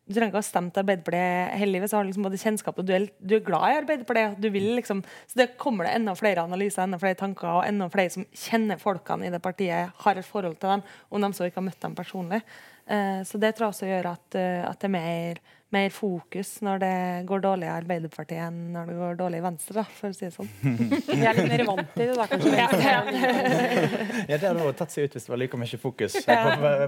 du 0.03 0.11
trenger 0.11 0.33
ikke 0.33 0.41
ha 0.41 0.45
stemt 0.45 0.77
Arbeiderpartiet 0.81 1.53
hele 1.61 1.77
livet, 1.77 1.89
så 1.89 1.95
har 1.95 2.03
du 2.03 2.09
liksom 2.09 2.25
både 2.25 2.39
kjennskap 2.41 2.79
og 2.81 2.87
du 2.87 2.91
er, 2.95 3.05
du 3.23 3.37
er 3.37 3.45
glad 3.45 3.63
i 3.69 3.77
Arbeiderpartiet. 3.79 4.35
Du 4.43 4.49
vil 4.51 4.73
liksom, 4.75 4.99
så 5.31 5.39
det 5.39 5.53
kommer 5.61 5.87
det 5.87 5.93
enda 5.95 6.15
flere 6.19 6.43
analyser, 6.43 6.83
enda 6.83 6.99
flere 6.99 7.17
tanker 7.19 7.47
og 7.47 7.63
enda 7.63 7.87
flere 7.93 8.11
som 8.11 8.25
kjenner 8.35 8.81
folkene 8.81 9.29
i 9.29 9.31
det 9.31 9.39
partiet, 9.43 9.93
har 10.03 10.19
et 10.19 10.27
forhold 10.27 10.57
til 10.59 10.73
dem, 10.73 10.83
om 11.07 11.23
de 11.23 11.31
så 11.37 11.47
ikke 11.47 11.61
har 11.61 11.67
møtt 11.69 11.87
dem 11.87 11.95
personlig. 11.95 12.41
Uh, 12.83 13.23
så 13.23 13.39
det 13.39 13.53
tror 13.55 13.69
jeg 13.69 13.77
også 13.77 13.91
gjør 13.93 14.11
at, 14.11 14.27
uh, 14.35 14.63
at 14.73 14.81
det 14.81 14.89
er 14.89 14.95
mer, 14.97 15.39
mer 15.73 15.93
fokus 15.93 16.55
når 16.65 16.81
det 16.83 16.95
går 17.29 17.43
dårlig 17.43 17.67
i 17.67 17.71
Arbeiderpartiet 17.73 18.43
enn 18.45 18.59
når 18.75 18.89
det 18.89 18.97
går 18.99 19.17
dårlig 19.19 19.39
i 19.41 19.45
Venstre, 19.45 19.75
da, 19.79 19.83
for 19.97 20.13
å 20.13 20.17
si 20.17 20.27
det 20.27 20.33
sånn. 20.35 20.51
Vi 21.09 21.19
er 21.19 21.39
litt 21.39 21.49
mer 21.49 21.65
vant 21.69 21.95
til 21.95 22.11
det, 22.11 22.17
da, 22.19 22.27
kanskje. 22.31 22.51
Ja, 22.59 24.37
det 24.37 24.43
hadde 24.43 24.75
tatt 24.79 24.93
seg 24.93 25.07
ut 25.07 25.17
hvis 25.17 25.27
det 25.27 25.33
var 25.33 25.41
like 25.41 25.59
mye 25.59 25.81
fokus 25.81 26.19
på 26.23 26.37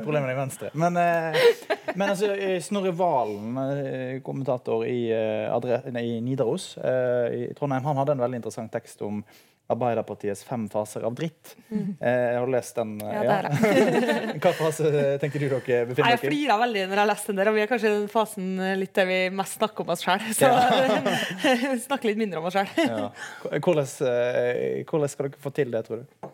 problemene 0.06 0.36
i 0.36 0.39
Venstre. 0.39 0.71
Men, 0.78 1.00
eh, 1.02 1.41
men 1.95 2.08
altså, 2.10 2.32
eh, 2.36 2.60
Snorre 2.63 2.93
Valen, 2.95 3.58
eh, 3.65 4.21
kommentator 4.26 4.86
i, 4.88 5.10
eh, 5.13 5.50
Adre 5.52 5.82
nei, 5.95 6.06
i 6.15 6.21
Nidaros 6.24 6.76
eh, 6.78 7.28
i 7.36 7.43
Trondheim, 7.58 7.86
han 7.86 8.02
hadde 8.02 8.15
en 8.15 8.26
veldig 8.26 8.41
interessant 8.43 8.74
tekst 8.74 9.02
om 9.06 9.24
Arbeiderpartiets 9.73 10.43
fem 10.45 10.67
faser 10.69 11.01
av 11.08 11.15
dritt. 11.17 11.56
Jeg 11.71 12.36
har 12.38 12.49
lest 12.54 12.78
den? 12.78 12.91
Ja, 13.01 13.23
Ja, 13.25 13.38
Hva 14.43 14.51
fase 14.54 14.91
tenker 15.21 15.41
du 15.41 15.47
dere 15.47 15.88
befinner 15.89 15.95
dere 15.95 16.12
i? 16.12 16.13
Jeg 16.13 16.21
flirer 16.21 16.60
veldig 16.62 16.84
når 16.91 17.01
jeg 17.01 17.10
leser 17.10 17.32
den 17.32 17.39
der, 17.41 17.49
og 17.49 17.58
vi 17.58 17.63
er 17.63 17.71
kanskje 17.71 17.89
i 17.89 17.95
den 17.95 18.12
fasen 18.13 18.51
litt 18.78 18.93
der 18.99 19.10
vi 19.10 19.17
mest 19.34 19.58
snakker 19.58 19.82
om 19.86 19.93
oss 19.95 20.06
sjøl. 20.06 20.28
Så 20.38 20.51
snakker 21.88 22.12
litt 22.12 22.21
mindre 22.21 22.43
om 22.43 22.49
oss 22.51 22.60
sjøl. 22.60 22.69
Ja. 22.78 23.08
Hvordan, 23.58 23.89
eh, 24.12 24.84
hvordan 24.86 25.13
skal 25.15 25.30
dere 25.32 25.41
få 25.47 25.54
til 25.58 25.73
det, 25.73 25.82
tror 25.88 26.04
du? 26.04 26.30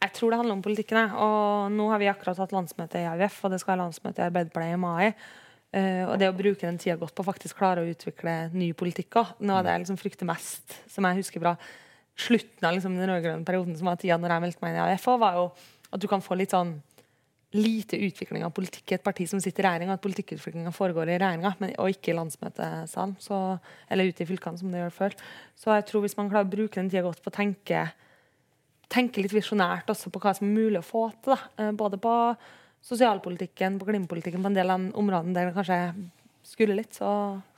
Jeg 0.00 0.14
tror 0.16 0.32
det 0.32 0.40
handler 0.40 0.56
om 0.56 0.64
politikken. 0.64 0.96
jeg. 1.02 1.12
Og 1.20 1.76
nå 1.76 1.90
har 1.92 2.00
vi 2.00 2.08
akkurat 2.08 2.40
hatt 2.40 2.56
landsmøte 2.56 3.02
i 3.02 3.08
AUF, 3.10 3.42
og 3.44 3.52
det 3.52 3.60
skal 3.60 3.74
være 3.74 3.82
landsmøte 3.84 4.22
i 4.24 4.28
Arbeiderpartiet 4.30 4.78
i 4.78 4.80
mai. 4.80 5.12
Eh, 5.76 6.02
og 6.08 6.16
det 6.18 6.26
å 6.32 6.34
bruke 6.34 6.64
den 6.64 6.80
tida 6.80 6.96
godt 6.98 7.12
på 7.14 7.22
å 7.22 7.28
faktisk 7.28 7.60
klare 7.60 7.84
å 7.84 7.92
utvikle 7.92 8.48
ny 8.56 8.72
politikk 8.72 9.20
òg. 9.20 9.36
Noe 9.44 9.60
av 9.60 9.68
det 9.68 9.76
jeg 9.76 9.84
liksom 9.84 10.00
frykter 10.00 10.26
mest, 10.32 10.80
som 10.90 11.04
jeg 11.06 11.20
husker 11.20 11.44
fra 11.44 11.52
slutten 12.18 12.66
av 12.68 12.76
liksom 12.76 12.96
den 12.98 13.10
rød-grønne 13.10 13.46
perioden, 13.46 13.76
som 13.78 13.90
var 13.90 13.98
tida 14.00 14.18
når 14.20 14.34
jeg 14.34 14.44
meldte 14.46 14.64
meg 14.64 14.72
inn 14.72 14.80
i 14.80 14.86
AUF, 14.86 15.06
var 15.22 15.38
jo 15.38 15.44
at 15.90 16.02
du 16.02 16.08
kan 16.10 16.22
få 16.24 16.38
litt 16.38 16.54
sånn 16.54 16.76
lite 17.56 17.98
utvikling 17.98 18.44
av 18.46 18.52
politikk 18.54 18.92
i 18.92 18.94
et 18.94 19.02
parti 19.02 19.24
som 19.26 19.40
sitter 19.42 19.64
i 19.64 19.66
regjering, 19.66 19.90
at 19.90 20.02
politikkutviklinga 20.04 20.70
foregår 20.74 21.10
i 21.10 21.16
regjeringa, 21.18 21.56
og 21.82 21.90
ikke 21.90 22.12
i 22.12 22.14
landsmøtesalen. 22.14 23.16
Så, 23.18 23.38
eller 23.90 24.06
ute 24.06 24.22
i 24.22 24.28
fylkene, 24.28 24.60
som 24.60 24.70
det 24.70 24.84
gjør 24.84 24.94
før. 24.94 25.16
Så 25.58 25.74
jeg 25.74 25.88
tror 25.88 26.04
hvis 26.04 26.14
man 26.20 26.30
klarer 26.30 26.46
å 26.46 26.52
bruke 26.52 26.78
den 26.78 26.92
tida 26.92 27.02
godt 27.08 27.24
på 27.24 27.32
å 27.32 27.38
tenke 27.40 27.88
tenke 28.90 29.22
litt 29.22 29.34
visjonært 29.34 29.90
også 29.92 30.10
på 30.10 30.20
hva 30.22 30.32
som 30.36 30.48
er 30.48 30.56
mulig 30.56 30.80
å 30.80 30.86
få 30.86 31.04
til. 31.22 31.34
Da. 31.34 31.38
Eh, 31.62 31.74
Både 31.78 31.98
på 32.02 32.14
sosialpolitikken, 32.86 33.78
på 33.78 33.88
klimapolitikken, 33.90 34.42
på 34.42 34.50
en 34.50 34.56
del 34.56 34.72
av 34.72 34.80
de 34.82 34.94
områdene 34.98 35.36
der 35.36 35.50
det 35.50 35.56
kanskje 35.58 35.80
skulle 36.50 36.76
litt. 36.76 36.96
Så 36.98 37.06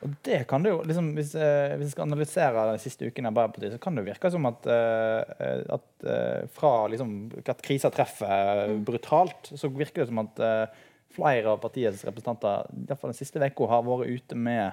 Og 0.05 0.15
det 0.27 0.43
kan 0.51 0.65
det 0.65 0.73
jo, 0.75 0.83
liksom, 0.87 1.11
hvis, 1.17 1.35
eh, 1.35 1.75
hvis 1.79 1.89
jeg 1.89 1.95
skal 1.97 2.07
analysere 2.07 2.67
de 2.71 2.83
siste 2.83 3.09
ukene 3.09 3.29
i 3.29 3.33
Arbeiderpartiet, 3.33 3.75
så 3.75 3.83
kan 3.83 3.97
det 3.97 4.05
jo 4.05 4.11
virke 4.11 4.31
som 4.35 4.49
at, 4.51 4.69
eh, 4.69 5.65
at 5.79 6.09
eh, 6.15 6.47
fra 6.53 6.73
liksom, 6.93 7.17
at 7.43 7.65
krisa 7.65 7.91
treffer 7.95 8.77
brutalt, 8.85 9.53
så 9.57 9.73
virker 9.73 10.05
det 10.05 10.11
som 10.13 10.23
at 10.25 10.43
eh, 10.45 10.83
flere 11.13 11.53
av 11.53 11.61
partiets 11.63 12.05
representanter 12.09 12.71
i 12.73 12.87
hvert 12.89 13.01
fall 13.01 13.13
den 13.13 13.19
siste 13.19 13.43
uka 13.43 13.69
har 13.71 13.85
vært 13.87 14.13
ute 14.13 14.39
med 14.39 14.73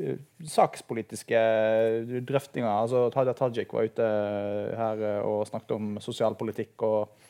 eh, 0.00 0.20
sakspolitiske 0.46 1.42
drøftinger. 2.26 2.70
altså 2.70 3.08
Tadja 3.14 3.34
Tajik 3.38 3.74
var 3.74 3.90
ute 3.90 4.08
her 4.78 5.04
eh, 5.10 5.20
og 5.26 5.46
snakket 5.50 5.76
om 5.76 5.92
sosialpolitikk 6.02 6.86
og, 6.86 7.29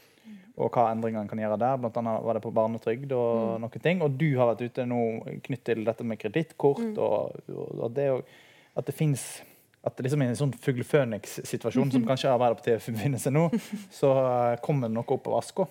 og 0.61 0.69
hva 0.75 0.91
endringene 0.93 1.29
kan 1.31 1.41
gjøre 1.41 1.59
der. 1.61 1.79
Blant 1.81 1.97
annet 2.01 2.25
var 2.27 2.37
det 2.37 2.45
på 2.45 2.53
barnetrygd 2.55 3.15
og 3.17 3.61
noen 3.63 3.83
ting. 3.83 4.03
Og 4.05 4.19
du 4.21 4.29
har 4.37 4.53
vært 4.53 4.67
ute 4.69 4.87
nå 4.89 5.01
knyttet 5.47 5.73
til 5.73 5.85
dette 5.89 6.07
med 6.07 6.21
kredittkort 6.21 6.85
mm. 6.93 6.99
og, 7.01 7.51
og 7.81 7.97
det 7.97 8.11
å- 8.13 8.23
at 8.79 8.87
det 8.87 8.95
fins 8.95 9.41
at 9.81 9.97
det 9.97 10.05
liksom 10.05 10.23
er 10.23 10.29
en 10.29 10.37
sånn 10.37 10.53
fugle 10.61 10.85
føniks-situasjon, 10.85 11.93
som 11.95 12.03
kanskje 12.05 12.29
Arbeiderpartiet 12.29 12.85
befinner 12.93 13.21
seg 13.21 13.33
nå, 13.33 13.47
så 14.01 14.11
eh, 14.21 14.59
kommer 14.65 14.91
det 14.91 14.97
noe 14.99 15.15
opp 15.17 15.31
av 15.31 15.39
aska. 15.39 15.65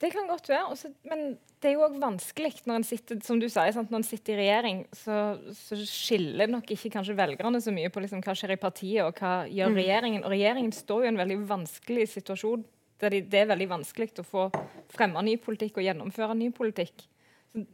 Det 0.00 0.10
kan 0.12 0.28
godt 0.28 0.48
være. 0.48 0.66
Også, 0.74 0.90
men 1.08 1.38
det 1.60 1.70
er 1.70 1.74
jo 1.78 1.86
òg 1.86 1.96
vanskelig 2.00 2.62
når 2.68 2.80
en 2.80 2.86
sitter 2.88 3.22
som 3.24 3.40
du 3.40 3.46
sier, 3.48 3.72
sant? 3.72 3.88
når 3.92 4.02
en 4.02 4.08
sitter 4.08 4.36
i 4.36 4.42
regjering, 4.42 4.82
så, 4.96 5.16
så 5.56 5.80
skiller 5.80 6.52
nok 6.52 6.72
ikke 6.76 6.92
kanskje 6.92 7.16
velgerne 7.16 7.60
så 7.64 7.72
mye 7.72 7.92
på 7.92 8.04
liksom, 8.04 8.20
hva 8.24 8.36
skjer 8.36 8.54
i 8.56 8.60
partiet 8.60 9.04
og 9.04 9.20
hva 9.20 9.32
gjør 9.48 9.76
regjeringen. 9.80 10.24
Og 10.24 10.32
regjeringen 10.32 10.76
står 10.76 11.04
jo 11.04 11.08
i 11.08 11.12
en 11.14 11.20
veldig 11.20 11.40
vanskelig 11.48 12.06
situasjon 12.18 12.64
der 13.00 13.16
de, 13.16 13.22
det 13.32 13.42
er 13.42 13.50
veldig 13.50 13.70
vanskelig 13.76 14.12
å 14.22 14.26
få 14.26 14.48
fremma 14.92 15.22
ny 15.24 15.36
politikk 15.42 15.80
og 15.80 15.86
gjennomføre 15.86 16.36
ny 16.38 16.50
politikk. 16.54 17.06
Så 17.50 17.64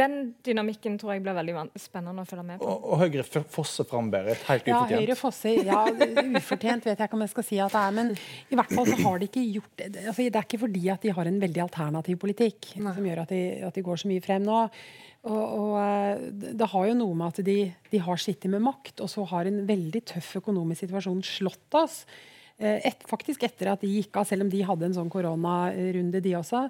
den 0.00 0.14
dynamikken 0.44 0.94
tror 0.98 1.12
jeg 1.12 1.22
blir 1.24 1.36
veldig 1.36 1.66
spennende 1.78 2.24
å 2.24 2.28
følge 2.28 2.44
med 2.48 2.62
på. 2.62 2.68
Og, 2.70 2.86
og 2.94 3.02
Høyre 3.02 3.44
fosser 3.52 3.86
fram, 3.88 4.08
Berit. 4.12 4.40
Helt 4.48 4.64
ufortjent. 4.64 4.94
Ja. 4.94 5.02
Høyre 5.02 5.16
fosser. 5.20 5.60
Ja, 5.68 5.82
ufortjent 6.40 6.88
vet 6.88 6.96
jeg 6.96 7.10
ikke 7.10 7.18
om 7.18 7.24
jeg 7.26 7.32
skal 7.34 7.46
si 7.46 7.60
at 7.60 7.76
det 7.76 7.82
er. 7.82 7.94
Men 7.98 8.12
i 8.16 8.58
hvert 8.58 8.72
fall 8.72 8.88
så 8.88 8.98
har 9.02 9.20
de 9.20 9.28
ikke 9.28 9.44
gjort 9.58 9.72
det. 9.82 9.90
Altså, 10.06 10.24
det 10.24 10.40
er 10.40 10.48
ikke 10.48 10.62
fordi 10.64 10.84
at 10.94 11.04
de 11.04 11.14
har 11.18 11.30
en 11.30 11.38
veldig 11.44 11.64
alternativ 11.66 12.18
politikk 12.24 12.72
som 12.78 13.08
gjør 13.10 13.24
at 13.26 13.36
de, 13.36 13.42
at 13.68 13.76
de 13.78 13.86
går 13.86 14.02
så 14.02 14.10
mye 14.10 14.24
frem 14.24 14.48
nå. 14.48 14.64
Og, 15.22 15.38
og 15.38 15.76
eh, 15.78 16.26
det 16.40 16.56
det 16.58 16.70
har 16.72 16.88
jo 16.88 16.98
noe 16.98 17.18
med 17.18 17.28
at 17.28 17.44
de, 17.46 17.58
de 17.92 18.00
har 18.02 18.18
sittet 18.18 18.50
med 18.50 18.64
makt, 18.64 19.04
og 19.04 19.10
så 19.12 19.26
har 19.30 19.46
en 19.46 19.60
veldig 19.68 20.02
tøff 20.14 20.32
økonomisk 20.40 20.86
situasjon 20.86 21.22
slått 21.26 21.78
oss. 21.78 22.02
Eh, 22.58 22.80
Et, 22.88 23.06
faktisk 23.08 23.44
etter 23.46 23.72
at 23.72 23.80
de 23.82 23.90
gikk 23.90 24.16
av, 24.16 24.26
selv 24.28 24.46
om 24.46 24.50
de 24.52 24.64
hadde 24.66 24.88
en 24.88 24.98
sånn 25.00 25.12
koronarunde, 25.12 26.22
de 26.22 26.36
også. 26.38 26.68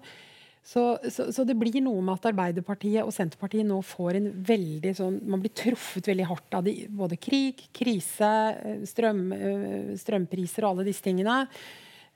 Så, 0.62 0.82
så, 1.10 1.26
så 1.34 1.42
det 1.42 1.56
blir 1.58 1.80
noe 1.82 1.98
med 2.06 2.20
at 2.20 2.28
Arbeiderpartiet 2.30 3.02
og 3.02 3.10
Senterpartiet 3.10 3.66
nå 3.66 3.80
får 3.82 4.14
en 4.14 4.28
veldig 4.46 4.92
sånn 4.94 5.16
Man 5.26 5.40
blir 5.42 5.50
truffet 5.58 6.06
veldig 6.06 6.28
hardt 6.28 6.54
av 6.54 6.62
de, 6.68 6.76
både 6.86 7.18
krig, 7.18 7.64
krise, 7.74 8.28
eh, 8.54 8.84
strøm, 8.86 9.24
eh, 9.34 9.96
strømpriser 9.98 10.62
og 10.62 10.76
alle 10.76 10.86
disse 10.90 11.04
tingene. 11.04 11.46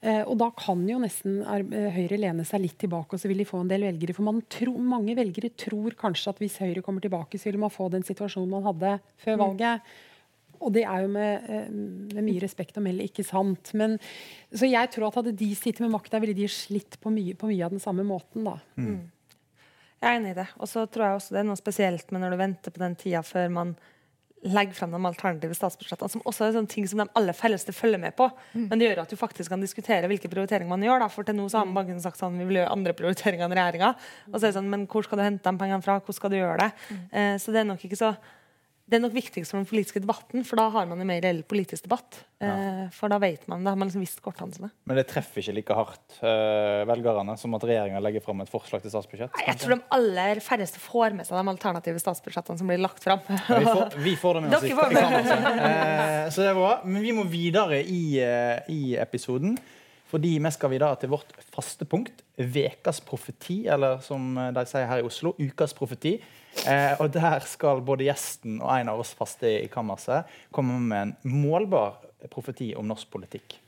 Og 0.07 0.37
da 0.39 0.51
kan 0.55 0.83
jo 0.87 0.99
nesten 1.01 1.39
Høyre 1.43 2.19
lene 2.21 2.45
seg 2.47 2.61
litt 2.63 2.77
tilbake, 2.79 3.17
og 3.17 3.19
så 3.19 3.27
vil 3.27 3.41
de 3.41 3.47
få 3.49 3.63
en 3.63 3.71
del 3.71 3.87
velgere. 3.89 4.15
For 4.15 4.23
man 4.29 4.43
tro, 4.53 4.75
mange 4.79 5.17
velgere 5.19 5.49
tror 5.59 5.97
kanskje 5.99 6.31
at 6.31 6.43
hvis 6.43 6.59
Høyre 6.63 6.83
kommer 6.85 7.03
tilbake, 7.03 7.41
så 7.41 7.49
vil 7.49 7.59
man 7.59 7.73
få 7.73 7.89
den 7.91 8.05
situasjonen 8.07 8.53
man 8.53 8.67
hadde 8.69 8.93
før 9.25 9.41
valget. 9.41 9.97
Og 10.61 10.73
det 10.77 10.85
er 10.85 11.05
jo 11.05 11.11
med, 11.13 11.51
eh, 11.51 11.67
med 12.15 12.23
mye 12.27 12.43
respekt 12.43 12.79
å 12.79 12.85
melde 12.85 13.07
ikke 13.09 13.25
sant. 13.27 13.73
Men, 13.75 13.99
så 14.55 14.69
jeg 14.69 14.93
tror 14.95 15.09
at 15.09 15.21
hadde 15.21 15.37
de 15.37 15.51
sittet 15.55 15.85
med 15.85 15.95
makta, 15.95 16.21
ville 16.23 16.37
de 16.37 16.49
slitt 16.51 16.99
på 17.03 17.13
mye, 17.15 17.37
på 17.39 17.51
mye 17.51 17.67
av 17.67 17.75
den 17.75 17.83
samme 17.83 18.07
måten. 18.07 18.47
da. 18.47 18.59
Jeg 19.97 20.13
er 20.13 20.21
enig 20.21 20.33
i 20.35 20.41
det. 20.41 20.49
Og 20.61 20.69
så 20.69 20.87
tror 20.87 21.07
jeg 21.07 21.21
også 21.21 21.35
det 21.35 21.43
er 21.43 21.51
noe 21.51 21.59
spesielt 21.61 22.11
med 22.13 22.23
når 22.23 22.35
du 22.35 22.43
venter 22.43 22.75
på 22.75 22.83
den 22.83 22.97
tida 23.01 23.23
før 23.27 23.53
man 23.53 23.77
legger 24.47 24.77
frem 24.77 24.93
de 24.93 25.01
alternative 25.09 25.57
statsbudsjettene, 25.57 26.13
som 26.13 26.23
også 26.29 26.45
er 26.47 26.55
sånne 26.55 26.71
ting 26.71 26.87
som 26.87 27.01
de 27.01 27.07
aller 27.19 27.35
færreste 27.35 27.73
følger 27.75 27.99
med 27.99 28.15
på. 28.19 28.29
Men 28.69 28.79
det 28.79 28.91
gjør 28.91 29.03
at 29.03 29.13
du 29.13 29.17
faktisk 29.19 29.51
kan 29.51 29.63
diskutere 29.65 30.07
hvilke 30.11 30.31
prioriteringer 30.31 30.71
man 30.71 30.85
gjør. 30.85 31.03
Da. 31.03 31.09
For 31.13 31.27
til 31.27 31.39
nå 31.39 31.49
så 31.51 31.63
har 31.63 31.73
banken 31.75 31.99
sagt 32.05 32.21
sånn, 32.21 32.37
vi 32.39 32.47
vil 32.49 32.61
gjøre 32.61 32.75
andre 32.77 32.95
prioriteringer 32.99 33.49
enn 33.49 33.57
regjeringa. 33.57 33.93
Og 34.31 34.37
så 34.37 34.45
er 34.45 34.51
det 34.51 34.59
sånn, 34.59 34.71
men 34.71 34.87
hvor 34.93 35.07
skal 35.07 35.19
du 35.19 35.25
hente 35.25 35.51
de 35.51 35.63
pengene 35.63 35.83
fra? 35.83 35.99
Hvordan 35.99 36.19
skal 36.21 36.35
du 36.35 36.39
gjøre 36.39 36.59
det? 36.63 36.71
Eh, 37.11 37.35
så 37.43 37.55
det 37.55 37.63
er 37.63 37.71
nok 37.73 37.87
ikke 37.89 37.99
så 37.99 38.13
det 38.87 38.99
er 38.99 39.03
nok 39.03 39.15
viktigst 39.17 39.51
for 39.51 39.59
den 39.59 39.67
politiske 39.67 39.99
debatten, 39.99 40.45
for 40.47 40.61
da 40.61 40.69
har 40.71 40.87
man 40.87 41.01
en 41.03 41.09
mer 41.09 41.19
reell 41.25 41.41
politisk 41.43 41.89
debatt. 41.89 42.21
Ja. 42.37 42.53
for 42.93 43.09
da 43.09 43.17
vet 43.17 43.47
man, 43.49 43.63
da 43.65 43.73
har 43.73 43.79
man 43.81 43.89
liksom 43.89 44.03
visst 44.05 44.19
kortene 44.21 44.53
sine. 44.53 44.69
Men 44.85 44.99
det 44.99 45.07
treffer 45.09 45.41
ikke 45.41 45.55
like 45.57 45.77
hardt 45.79 46.19
uh, 46.21 46.83
velgerne 46.87 47.33
som 47.41 47.55
at 47.57 47.65
regjeringa 47.65 48.03
legger 48.05 48.21
fram 48.21 48.43
et 48.45 48.51
forslag 48.53 48.83
til 48.85 48.93
statsbudsjett. 48.93 49.33
Nei, 49.39 49.47
Jeg 49.49 49.59
tror 49.63 49.73
de 49.75 49.79
aller 49.97 50.43
færreste 50.45 50.83
får 50.85 51.17
med 51.17 51.25
seg 51.27 51.39
de 51.41 51.53
alternative 51.55 52.03
statsbudsjettene 52.05 52.61
som 52.61 52.69
blir 52.69 52.83
lagt 52.85 53.01
fram. 53.03 53.25
Ja, 53.31 53.59
Vi 53.63 53.65
får, 53.71 53.97
vi 54.05 54.15
får 54.21 54.35
det 54.39 54.43
med 54.45 54.59
oss. 54.59 54.63
i- 54.63 54.69
Dere 54.69 54.77
får 54.83 54.93
i 54.93 55.01
kammerset. 55.01 55.49
Eh, 55.67 56.29
så 56.31 56.45
det 56.45 56.51
er 56.53 56.59
bra. 56.61 56.75
Men 56.85 57.03
vi 57.03 57.13
må 57.17 57.25
videre 57.33 57.81
i, 57.83 58.03
uh, 58.21 58.61
i 58.69 58.95
episoden. 59.01 59.57
Fordi 60.07 60.37
vi 60.39 60.51
skal 60.55 60.71
videre 60.71 60.97
til 61.01 61.11
vårt 61.11 61.33
faste 61.51 61.85
punkt, 61.89 62.23
Vekas 62.39 63.01
profeti, 63.03 63.65
eller 63.67 63.99
som 64.05 64.37
de 64.37 64.67
sier 64.69 64.87
her 64.87 65.03
i 65.03 65.07
Oslo, 65.07 65.35
Ukas 65.41 65.75
profeti. 65.75 66.17
Eh, 66.65 66.95
og 67.03 67.11
der 67.13 67.43
skal 67.45 67.83
både 67.85 68.07
gjesten 68.07 68.61
og 68.63 68.71
en 68.73 68.93
av 68.93 69.03
oss 69.03 69.13
faste 69.19 69.51
i 69.65 69.69
kammerset 69.73 70.31
komme 70.55 70.79
med 70.81 71.03
en 71.03 71.35
målbar 71.43 71.99
profeti 72.33 72.71
om 72.79 72.87
norsk 72.89 73.11
politikk. 73.13 73.59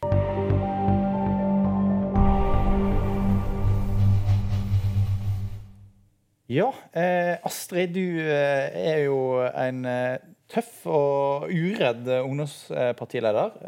Ja, 6.48 6.70
eh, 6.96 7.34
Astrid, 7.44 7.92
du 7.92 8.20
eh, 8.24 8.72
er 8.72 9.02
jo 9.04 9.18
en 9.44 9.84
eh, 9.84 10.16
tøff 10.48 10.86
og 10.88 11.50
uredd 11.52 12.08
eh, 12.08 12.24
ungdomspartileder. 12.24 13.58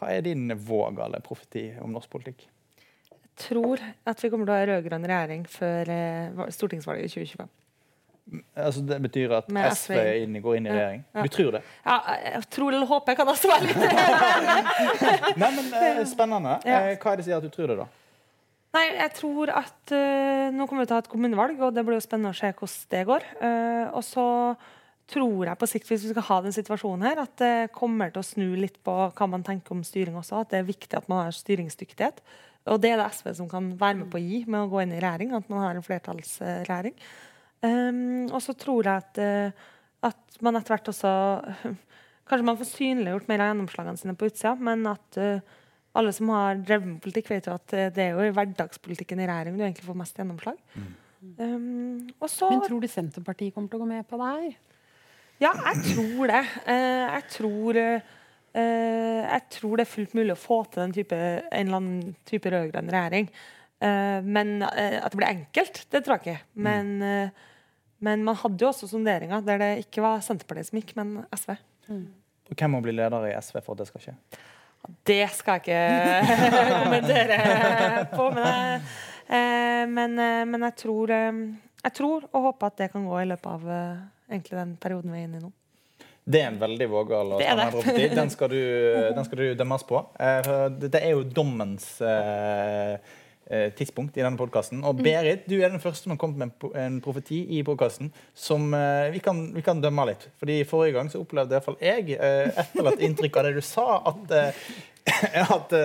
Hva 0.00 0.08
er 0.14 0.24
din 0.24 0.48
vågale 0.56 1.20
profeti 1.20 1.66
om 1.84 1.92
norsk 1.92 2.08
politikk? 2.12 2.46
Jeg 3.20 3.48
tror 3.50 3.80
at 3.80 4.20
vi 4.20 4.30
kommer 4.32 4.48
til 4.48 4.54
å 4.54 4.58
ha 4.58 4.68
rød-grønn 4.68 5.04
regjering 5.08 5.46
før 5.48 5.90
eh, 5.92 6.46
stortingsvalget 6.56 7.08
i 7.08 7.12
2025. 7.12 7.50
Altså, 8.54 8.80
det 8.86 8.98
betyr 9.02 9.32
at 9.34 9.48
Med 9.50 9.72
SV 9.74 9.94
SV. 9.96 10.08
inn, 10.22 10.36
går 10.42 10.56
inn 10.56 10.66
i 10.68 10.72
regjering? 10.72 11.04
ja. 11.14 11.22
Du 11.22 11.32
tror 11.34 11.56
det? 11.56 11.62
Ja, 11.84 11.96
jeg 12.24 12.42
tror 12.54 12.72
eller 12.72 12.86
håper 12.86 13.10
Jeg 13.12 13.18
kan 13.18 13.30
også 13.32 13.50
være 13.50 13.66
litt 13.66 13.80
Nei, 15.40 15.50
men 15.56 15.72
eh, 15.74 16.04
Spennende. 16.06 16.58
Ja. 16.64 16.82
Eh, 16.92 16.98
hva 17.00 17.12
er 17.12 17.20
det 17.20 17.26
som 17.26 17.34
gjør 17.34 17.42
at 17.42 17.48
du 17.48 17.56
tror 17.56 17.72
det, 17.72 17.78
da? 17.80 17.88
Nei, 18.70 18.84
jeg 19.00 19.12
tror 19.18 19.50
at 19.50 19.94
uh, 19.96 20.46
Nå 20.54 20.66
kommer 20.70 20.84
vi 20.84 20.90
til 20.90 20.94
å 20.94 21.00
ha 21.00 21.02
et 21.02 21.10
kommunevalg, 21.10 21.58
og 21.58 21.74
det 21.74 21.82
blir 21.86 21.98
jo 21.98 22.04
spennende 22.04 22.30
å 22.30 22.38
se 22.38 22.52
hvordan 22.54 22.92
det 22.94 23.00
går. 23.08 23.26
Uh, 23.42 23.86
og 23.98 24.04
så 24.06 24.26
tror 25.10 25.48
jeg 25.48 25.60
på 25.60 25.68
sikt, 25.68 25.88
hvis 25.90 26.04
vi 26.06 26.12
skal 26.12 26.26
ha 26.28 26.38
den 26.44 26.54
situasjonen 26.54 27.06
her, 27.08 27.22
at 27.24 27.34
det 27.40 27.72
kommer 27.74 28.12
til 28.12 28.22
å 28.22 28.26
snu 28.26 28.46
litt 28.58 28.78
på 28.86 28.94
hva 29.08 29.28
man 29.30 29.44
tenker 29.46 29.74
om 29.74 29.82
styring 29.86 30.16
også. 30.20 30.44
At 30.44 30.54
det 30.54 30.60
er 30.60 30.70
viktig 30.70 30.96
at 30.98 31.08
man 31.10 31.24
har 31.24 31.36
styringsdyktighet. 31.36 32.22
Og 32.70 32.80
det 32.82 32.92
er 32.92 33.00
det 33.00 33.08
SV 33.16 33.32
som 33.38 33.48
kan 33.50 33.72
være 33.80 34.02
med 34.02 34.10
på 34.12 34.20
å 34.20 34.22
gi 34.22 34.42
med 34.46 34.62
å 34.62 34.70
gå 34.70 34.82
inn 34.82 34.94
i 34.94 35.02
regjering. 35.02 35.34
At 35.36 35.48
man 35.52 35.64
har 35.64 35.76
en 35.78 35.86
flertallsregjering. 35.86 36.96
Um, 37.60 38.28
og 38.30 38.40
så 38.44 38.54
tror 38.56 38.88
jeg 38.88 39.04
at, 39.04 39.20
eh, 39.20 39.70
at 40.08 40.40
man 40.40 40.56
etter 40.56 40.72
hvert 40.72 40.94
også 40.94 41.10
Kanskje 42.30 42.46
man 42.46 42.56
får 42.56 42.68
synliggjort 42.70 43.26
mer 43.26 43.42
av 43.42 43.48
gjennomslagene 43.50 43.98
sine 43.98 44.12
på 44.14 44.28
utsida, 44.30 44.52
men 44.62 44.84
at 44.86 45.16
uh, 45.18 45.40
alle 45.98 46.12
som 46.14 46.30
har 46.30 46.60
drevet 46.62 46.86
med 46.86 47.00
politikk, 47.02 47.32
vet 47.32 47.48
jo 47.48 47.56
at 47.56 47.74
eh, 47.74 47.88
det 47.90 48.04
er 48.04 48.12
jo 48.14 48.22
i 48.28 48.34
hverdagspolitikken 48.36 49.18
i 49.18 49.26
regjering 49.26 49.56
du 49.58 49.64
egentlig 49.64 49.88
får 49.88 49.98
mest 49.98 50.20
gjennomslag. 50.20 50.60
Um, 51.42 52.06
og 52.20 52.30
så 52.30 52.52
Men 52.52 52.62
tror 52.64 52.80
du 52.80 52.86
Senterpartiet 52.88 53.56
kommer 53.56 53.72
til 53.72 53.80
å 53.80 53.82
gå 53.82 53.88
med 53.90 54.06
på 54.08 54.20
det 54.20 54.28
her? 54.36 54.54
Ja, 55.40 55.54
jeg 55.70 55.94
tror 55.94 56.28
det. 56.28 56.40
Eh, 56.68 57.04
jeg 57.14 57.24
tror 57.32 57.78
eh, 57.80 58.18
jeg 58.52 59.44
tror 59.54 59.78
det 59.78 59.86
er 59.86 59.94
fullt 59.94 60.16
mulig 60.18 60.34
å 60.34 60.40
få 60.40 60.58
til 60.68 60.82
den 60.82 60.92
type, 60.98 61.16
en 61.16 61.62
eller 61.62 61.78
annen 61.78 62.12
type 62.28 62.52
rød-grønn 62.52 62.92
regjering. 62.92 63.30
Eh, 63.80 64.18
men 64.26 64.58
at 64.66 65.08
det 65.08 65.16
blir 65.16 65.30
enkelt, 65.30 65.80
det 65.88 66.02
tror 66.04 66.18
jeg 66.18 66.26
ikke. 66.26 66.50
Men, 66.66 66.92
eh, 67.06 67.48
men 68.04 68.26
man 68.26 68.36
hadde 68.42 68.60
jo 68.60 68.68
også 68.68 68.90
sonderinger 68.90 69.44
der 69.46 69.62
det 69.62 69.70
ikke 69.86 70.04
var 70.04 70.20
Senterpartiet 70.24 70.68
som 70.68 70.80
gikk, 70.80 70.92
men 71.00 71.22
SV. 71.32 71.54
Og 72.50 72.58
hvem 72.58 72.76
må 72.76 72.82
bli 72.84 72.96
leder 72.98 73.30
i 73.30 73.34
SV 73.38 73.62
for 73.62 73.72
at 73.72 73.82
det 73.84 73.88
skal 73.88 74.06
skje? 74.06 74.16
Det 75.06 75.22
skal 75.36 75.60
jeg 75.60 75.64
ikke 75.64 76.70
kommentere 76.84 77.42
på. 78.12 78.30
Men, 78.36 78.44
jeg, 78.44 78.86
eh, 79.40 79.82
men, 79.88 80.20
men 80.52 80.68
jeg, 80.68 80.80
tror, 80.84 81.16
jeg 81.16 81.96
tror 81.96 82.28
og 82.28 82.48
håper 82.50 82.72
at 82.72 82.80
det 82.84 82.92
kan 82.92 83.08
gå 83.08 83.20
i 83.22 83.28
løpet 83.32 83.52
av 83.56 83.68
egentlig 84.30 84.58
den 84.58 84.76
perioden 84.80 85.14
vi 85.14 85.22
er 85.22 85.28
inne 85.28 85.40
i 85.40 85.44
nå. 85.44 85.52
Det 86.30 86.42
er 86.42 86.50
en 86.50 86.60
veldig 86.60 86.86
vågal 86.90 87.32
og 87.34 87.40
spennende 87.40 87.72
profeti. 87.74 88.04
Den 88.14 88.30
skal 88.30 88.52
du, 88.52 88.60
den 89.16 89.26
skal 89.26 89.40
du 89.40 89.46
dømmes 89.58 89.86
på. 89.88 90.02
Eh, 90.20 90.52
det 90.82 91.00
er 91.00 91.14
jo 91.14 91.24
dommens 91.24 91.86
eh, 92.04 92.92
eh, 93.50 93.70
tidspunkt 93.76 94.18
i 94.18 94.22
denne 94.22 94.38
podkasten. 94.38 94.84
Og 94.86 95.00
Berit, 95.00 95.46
du 95.50 95.56
er 95.58 95.72
den 95.72 95.82
første 95.82 96.06
som 96.06 96.14
har 96.14 96.20
kommet 96.22 96.44
med 96.44 96.76
en 96.78 97.00
profeti 97.02 97.40
i 97.56 97.62
podkasten 97.66 98.12
som 98.36 98.68
vi, 99.14 99.22
kan, 99.24 99.48
vi 99.56 99.64
kan 99.66 99.82
dømme 99.82 100.06
litt. 100.12 100.28
Fordi 100.42 100.60
Forrige 100.68 100.98
gang 100.98 101.10
så 101.10 101.24
opplevde 101.24 101.56
iallfall 101.56 101.80
jeg, 101.82 102.18
eh, 102.20 102.52
etterlatt 102.66 103.02
inntrykk 103.08 103.40
av 103.40 103.48
det 103.48 103.56
du 103.58 103.64
sa, 103.64 103.88
at, 104.12 104.36
at 105.56 105.76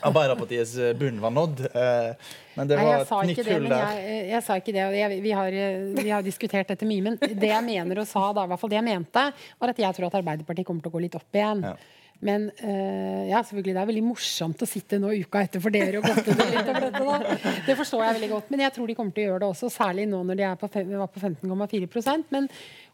Arbeiderpartiets 0.00 0.74
bunn 0.98 1.20
var 1.20 1.32
nådd. 1.34 1.60
Eh, 1.68 2.30
men 2.54 2.70
det 2.70 2.78
Nei, 2.78 2.84
var 2.86 2.94
jeg 2.96 3.08
sa 3.08 3.18
ikke 3.26 3.46
det, 3.46 3.56
men 3.64 3.74
jeg, 3.74 4.20
jeg 4.30 4.46
sa 4.46 4.56
ikke 4.60 4.76
det. 4.76 4.84
Og 4.86 4.96
jeg, 4.98 5.18
vi, 5.24 5.34
har, 5.36 5.58
eh, 5.64 5.90
vi 5.98 6.12
har 6.12 6.24
diskutert 6.24 6.70
dette 6.70 6.88
mye. 6.88 7.08
Men 7.10 7.18
det 7.20 7.50
jeg 7.50 7.66
mener 7.66 8.00
og 8.04 8.08
sa 8.08 8.30
da, 8.36 8.46
i 8.46 8.52
hvert 8.52 8.62
fall 8.62 8.72
det 8.72 8.80
jeg 8.80 8.88
mente, 8.88 9.26
var 9.60 9.74
at 9.74 9.84
jeg 9.84 9.98
tror 9.98 10.08
at 10.08 10.16
Arbeiderpartiet 10.22 10.68
kommer 10.68 10.84
til 10.84 10.92
å 10.92 10.96
gå 10.96 11.04
litt 11.04 11.18
opp 11.18 11.40
igjen. 11.40 11.66
Ja. 11.66 11.76
Men 12.24 12.46
eh, 12.56 13.24
ja, 13.28 13.42
selvfølgelig, 13.42 13.74
det 13.74 13.80
er 13.82 13.88
veldig 13.90 14.04
morsomt 14.06 14.62
å 14.64 14.68
sitte 14.68 15.00
nå 15.02 15.10
uka 15.26 15.42
etter 15.44 15.60
for 15.60 15.74
dere 15.74 16.00
og 16.00 16.06
godte 16.06 16.36
det 16.38 16.46
litt 16.54 16.70
over 16.70 16.86
dette. 16.86 17.02
Da. 17.04 17.52
Det 17.66 17.76
forstår 17.76 18.04
jeg 18.06 18.16
veldig 18.20 18.30
godt. 18.30 18.52
Men 18.54 18.62
jeg 18.64 18.74
tror 18.76 18.88
de 18.88 18.96
kommer 18.96 19.16
til 19.16 19.24
å 19.24 19.28
gjøre 19.28 19.42
det 19.42 19.50
også, 19.50 19.70
særlig 19.74 20.06
nå 20.08 20.22
når 20.30 20.40
de 20.40 20.46
er 20.48 20.60
på, 20.60 20.70
var 20.94 21.10
på 21.12 21.20
15,4 21.20 22.14
Men 22.32 22.48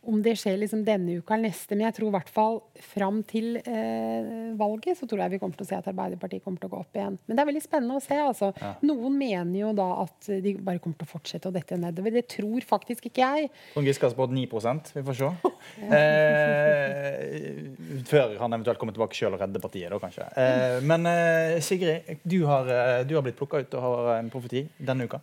om 0.09 0.23
det 0.25 0.33
skjer 0.41 0.57
liksom 0.57 0.81
denne 0.87 1.19
uka 1.21 1.35
eller 1.35 1.51
neste 1.51 1.77
Men 1.77 1.85
jeg 1.89 1.95
tror 1.99 2.09
i 2.09 2.15
hvert 2.15 2.31
fall 2.33 2.55
fram 2.81 3.19
til 3.29 3.59
eh, 3.61 4.31
valget 4.57 4.97
så 4.97 5.05
tror 5.07 5.21
jeg 5.21 5.35
vi 5.35 5.41
kommer 5.43 5.59
til 5.59 5.67
å 5.67 5.69
se 5.69 5.77
at 5.77 5.91
Arbeiderpartiet 5.93 6.43
kommer 6.45 6.63
til 6.63 6.71
å 6.71 6.73
gå 6.73 6.81
opp 6.81 6.97
igjen. 6.97 7.19
Men 7.29 7.37
det 7.37 7.43
er 7.45 7.51
veldig 7.51 7.63
spennende 7.65 7.99
å 7.99 8.05
se. 8.05 8.17
altså. 8.17 8.49
Noen 8.89 9.19
mener 9.21 9.59
jo 9.61 9.73
da 9.77 9.89
at 10.07 10.31
de 10.41 10.55
bare 10.65 10.81
kommer 10.81 10.97
til 11.03 11.09
å 11.09 11.13
fortsette 11.13 11.51
å 11.51 11.55
dette 11.55 11.77
nedover. 11.77 12.15
Det 12.17 12.25
tror 12.33 12.65
faktisk 12.65 13.11
ikke 13.11 13.21
jeg. 13.29 13.51
Trond 13.75 13.91
Giske 13.91 14.09
har 14.09 14.15
spådd 14.15 14.33
9% 14.39 14.95
Vi 14.97 15.05
får 15.11 15.21
se. 15.21 15.33
Eh, 16.41 17.69
før 18.09 18.35
han 18.41 18.55
eventuelt 18.57 18.81
kommer 18.81 18.95
tilbake 18.97 19.17
sjøl 19.17 19.35
og 19.37 19.43
redder 19.43 19.63
partiet, 19.63 19.91
da 19.93 19.99
kanskje. 20.03 20.27
Eh, 20.41 20.79
men 20.87 21.05
eh, 21.11 21.59
Sigrid, 21.65 22.09
du 22.25 22.39
har, 22.49 22.69
eh, 22.73 23.03
du 23.09 23.15
har 23.19 23.25
blitt 23.27 23.39
plukka 23.39 23.61
ut 23.65 23.77
og 23.79 23.85
har 23.85 24.11
en 24.19 24.31
profeti 24.33 24.65
denne 24.79 25.05
uka. 25.09 25.21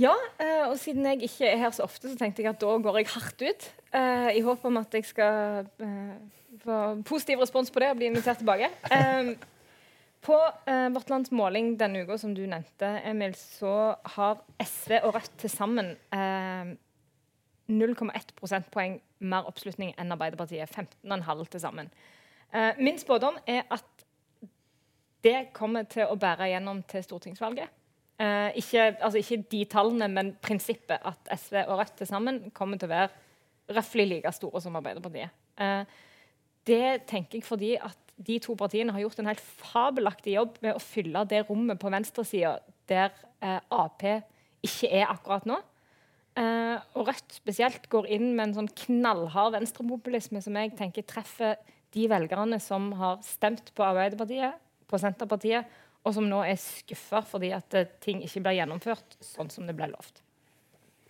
Ja, 0.00 0.12
eh, 0.42 0.66
og 0.68 0.76
siden 0.80 1.06
jeg 1.08 1.24
ikke 1.30 1.48
er 1.48 1.62
her 1.64 1.72
så 1.74 1.86
ofte, 1.88 2.10
så 2.12 2.18
tenkte 2.20 2.44
jeg 2.44 2.52
at 2.52 2.60
da 2.62 2.76
går 2.84 3.00
jeg 3.02 3.10
hardt 3.14 3.46
ut. 3.48 3.68
eh, 3.96 4.17
I 4.34 4.42
håp 4.44 4.64
om 4.68 4.80
at 4.80 4.94
jeg 4.94 5.06
skal 5.08 5.68
eh, 5.84 6.16
få 6.64 6.80
positiv 7.08 7.42
respons 7.42 7.70
på 7.70 7.82
det 7.82 7.92
og 7.92 8.00
bli 8.00 8.10
invitert 8.10 8.40
tilbake. 8.42 8.70
Eh, 8.94 9.32
På 10.20 10.34
eh, 10.66 10.88
Vårt 10.90 11.10
Lands 11.12 11.30
måling 11.30 11.76
denne 11.78 12.02
uka, 12.02 12.16
som 12.18 12.32
du 12.34 12.42
nevnte, 12.46 12.88
Emil, 13.06 13.36
så 13.38 13.94
har 14.16 14.40
SV 14.58 14.96
og 15.04 15.14
Rødt 15.14 15.36
til 15.38 15.52
sammen 15.52 15.92
eh, 16.10 16.72
0,1 17.70 18.34
prosentpoeng 18.34 18.98
mer 19.20 19.46
oppslutning 19.46 19.92
enn 19.94 20.14
Arbeiderpartiet. 20.14 20.72
15,5 20.74 21.44
til 21.52 21.62
sammen. 21.62 21.90
Eh, 22.50 22.80
min 22.80 22.98
spådom 22.98 23.38
er 23.46 23.62
at 23.70 23.86
det 25.22 25.52
kommer 25.54 25.86
til 25.90 26.10
å 26.10 26.18
bære 26.18 26.50
gjennom 26.50 26.82
til 26.88 27.04
stortingsvalget. 27.04 27.70
Eh, 28.18 28.58
ikke, 28.58 28.96
altså 28.98 29.22
ikke 29.22 29.44
de 29.52 29.64
tallene, 29.70 30.08
men 30.10 30.34
prinsippet 30.42 30.98
at 31.06 31.30
SV 31.38 31.62
og 31.68 31.78
Rødt 31.78 31.96
til 32.00 32.10
sammen 32.10 32.50
kommer 32.50 32.78
til 32.78 32.90
å 32.90 32.94
være 32.96 33.26
røftlig 33.68 34.08
like 34.10 34.32
store 34.34 34.62
som 34.64 34.76
Arbeiderpartiet. 34.78 35.34
Eh, 35.60 35.84
det 36.68 37.08
tenker 37.08 37.38
jeg 37.38 37.46
fordi 37.46 37.74
at 37.80 37.96
de 38.18 38.38
to 38.42 38.56
partiene 38.58 38.92
har 38.92 39.04
gjort 39.04 39.20
en 39.22 39.30
helt 39.30 39.42
fabelaktig 39.42 40.34
jobb 40.34 40.58
med 40.64 40.74
å 40.74 40.82
fylle 40.82 41.22
det 41.30 41.44
rommet 41.48 41.78
på 41.80 41.90
venstresida 41.92 42.56
der 42.90 43.12
eh, 43.44 43.60
Ap 43.70 44.02
ikke 44.02 44.90
er 44.90 45.06
akkurat 45.06 45.46
nå. 45.46 45.58
Eh, 46.38 46.76
og 46.98 47.08
Rødt 47.08 47.38
spesielt 47.38 47.88
går 47.90 48.08
inn 48.14 48.30
med 48.32 48.48
en 48.48 48.56
sånn 48.60 48.72
knallhard 48.84 49.54
venstrepopulisme 49.56 50.42
som 50.44 50.58
jeg 50.58 50.74
tenker 50.78 51.06
treffer 51.06 51.58
de 51.94 52.06
velgerne 52.10 52.58
som 52.62 52.90
har 52.98 53.20
stemt 53.24 53.72
på 53.74 53.86
Arbeiderpartiet, 53.86 54.58
på 54.88 55.00
Senterpartiet, 55.00 55.68
og 56.06 56.14
som 56.16 56.28
nå 56.28 56.40
er 56.46 56.58
skuffa 56.60 57.22
fordi 57.26 57.50
at 57.56 57.74
ting 58.04 58.22
ikke 58.24 58.42
blir 58.44 58.60
gjennomført 58.60 59.18
sånn 59.24 59.50
som 59.52 59.66
det 59.68 59.76
ble 59.76 59.90
lovt. 59.92 60.22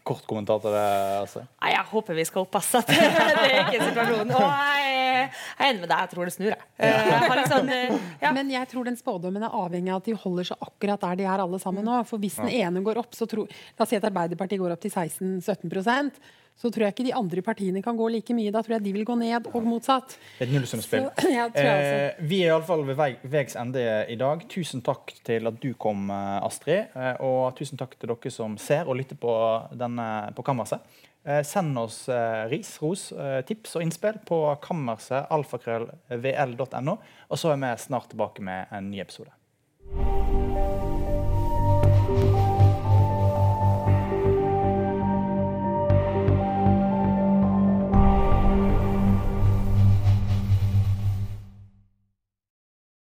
Kort 0.08 0.24
kommentar 0.28 0.62
til 0.64 0.72
det, 0.72 0.86
Altså. 1.20 1.44
Nei, 1.60 1.74
Jeg 1.74 1.88
håper 1.92 2.16
vi 2.16 2.28
skal 2.28 2.46
opp, 2.46 2.60
ass. 2.60 2.74
At 2.80 2.88
det 2.92 2.98
er 3.04 3.58
ikke 3.66 3.82
situasjonen. 3.90 4.32
Og 4.32 4.46
jeg 4.48 4.88
jeg 5.18 5.66
er 5.66 5.72
enig 5.72 5.82
med 5.82 5.90
deg. 5.90 6.00
Jeg 6.02 6.10
tror 6.12 6.28
det 6.28 6.34
snur, 6.34 6.54
jeg. 6.54 6.66
Eh, 6.78 7.08
jeg 7.10 7.20
har 7.24 7.40
liksom, 7.40 7.70
eh, 7.74 7.94
ja. 8.22 8.32
Men 8.34 8.50
jeg 8.52 8.70
tror 8.70 8.88
den 8.88 8.98
spådommen 8.98 9.44
er 9.44 9.56
avhengig 9.60 9.92
av 9.92 10.02
at 10.02 10.08
de 10.08 10.16
holder 10.24 10.50
seg 10.50 10.66
akkurat 10.68 11.04
der 11.04 11.20
de 11.20 11.28
er 11.28 11.44
alle 11.44 11.60
sammen 11.62 11.86
nå. 11.88 12.00
For 12.08 12.22
hvis 12.22 12.38
den 12.40 12.52
ene 12.60 12.82
går 12.86 13.00
opp, 13.02 13.16
så 13.16 13.28
tror 13.30 13.48
La 13.48 13.84
oss 13.84 13.92
si 13.92 13.98
at 13.98 14.06
Arbeiderpartiet 14.08 14.60
går 14.60 14.74
opp 14.74 14.82
til 14.84 14.92
16-17 14.92 16.12
så 16.58 16.72
tror 16.74 16.88
jeg 16.88 16.96
ikke 16.96 17.06
de 17.06 17.14
andre 17.16 17.42
partiene 17.46 17.82
kan 17.84 17.96
gå 17.98 18.08
like 18.10 18.34
mye. 18.34 18.52
Da 18.54 18.62
tror 18.64 18.78
jeg 18.78 18.86
de 18.88 18.94
vil 18.96 19.06
gå 19.06 19.14
ned, 19.20 19.46
og 19.54 19.66
motsatt. 19.66 20.18
Et 20.42 20.50
nullsumspill. 20.52 21.08
Ja. 21.38 21.46
Eh, 21.54 22.18
vi 22.26 22.40
er 22.42 22.52
iallfall 22.54 22.82
ved 22.88 22.96
vei, 22.98 23.10
veis 23.30 23.54
ende 23.58 23.82
i 24.10 24.16
dag. 24.18 24.42
Tusen 24.50 24.82
takk 24.84 25.12
til 25.26 25.46
at 25.50 25.58
du 25.62 25.70
kom, 25.78 26.08
eh, 26.10 26.38
Astrid. 26.42 26.94
Eh, 26.96 27.20
og 27.24 27.54
tusen 27.58 27.78
takk 27.78 27.94
til 27.98 28.10
dere 28.10 28.32
som 28.34 28.56
ser 28.60 28.88
og 28.88 28.98
lytter 28.98 29.18
på, 29.20 29.34
denne, 29.78 30.08
på 30.34 30.44
Kammerset. 30.46 30.82
Eh, 31.28 31.42
send 31.42 31.78
oss 31.78 32.08
eh, 32.08 32.44
ris, 32.48 32.82
ros, 32.82 33.12
eh, 33.12 33.40
tips 33.44 33.76
og 33.76 33.84
innspill 33.84 34.20
på 34.24 34.38
kammerset 34.64 35.28
alfakrøllvl.no. 35.34 36.98
Og 37.28 37.40
så 37.40 37.52
er 37.52 37.60
vi 37.64 37.74
snart 37.84 38.08
tilbake 38.14 38.44
med 38.44 38.72
en 38.72 38.90
ny 38.90 39.02
episode. 39.04 39.34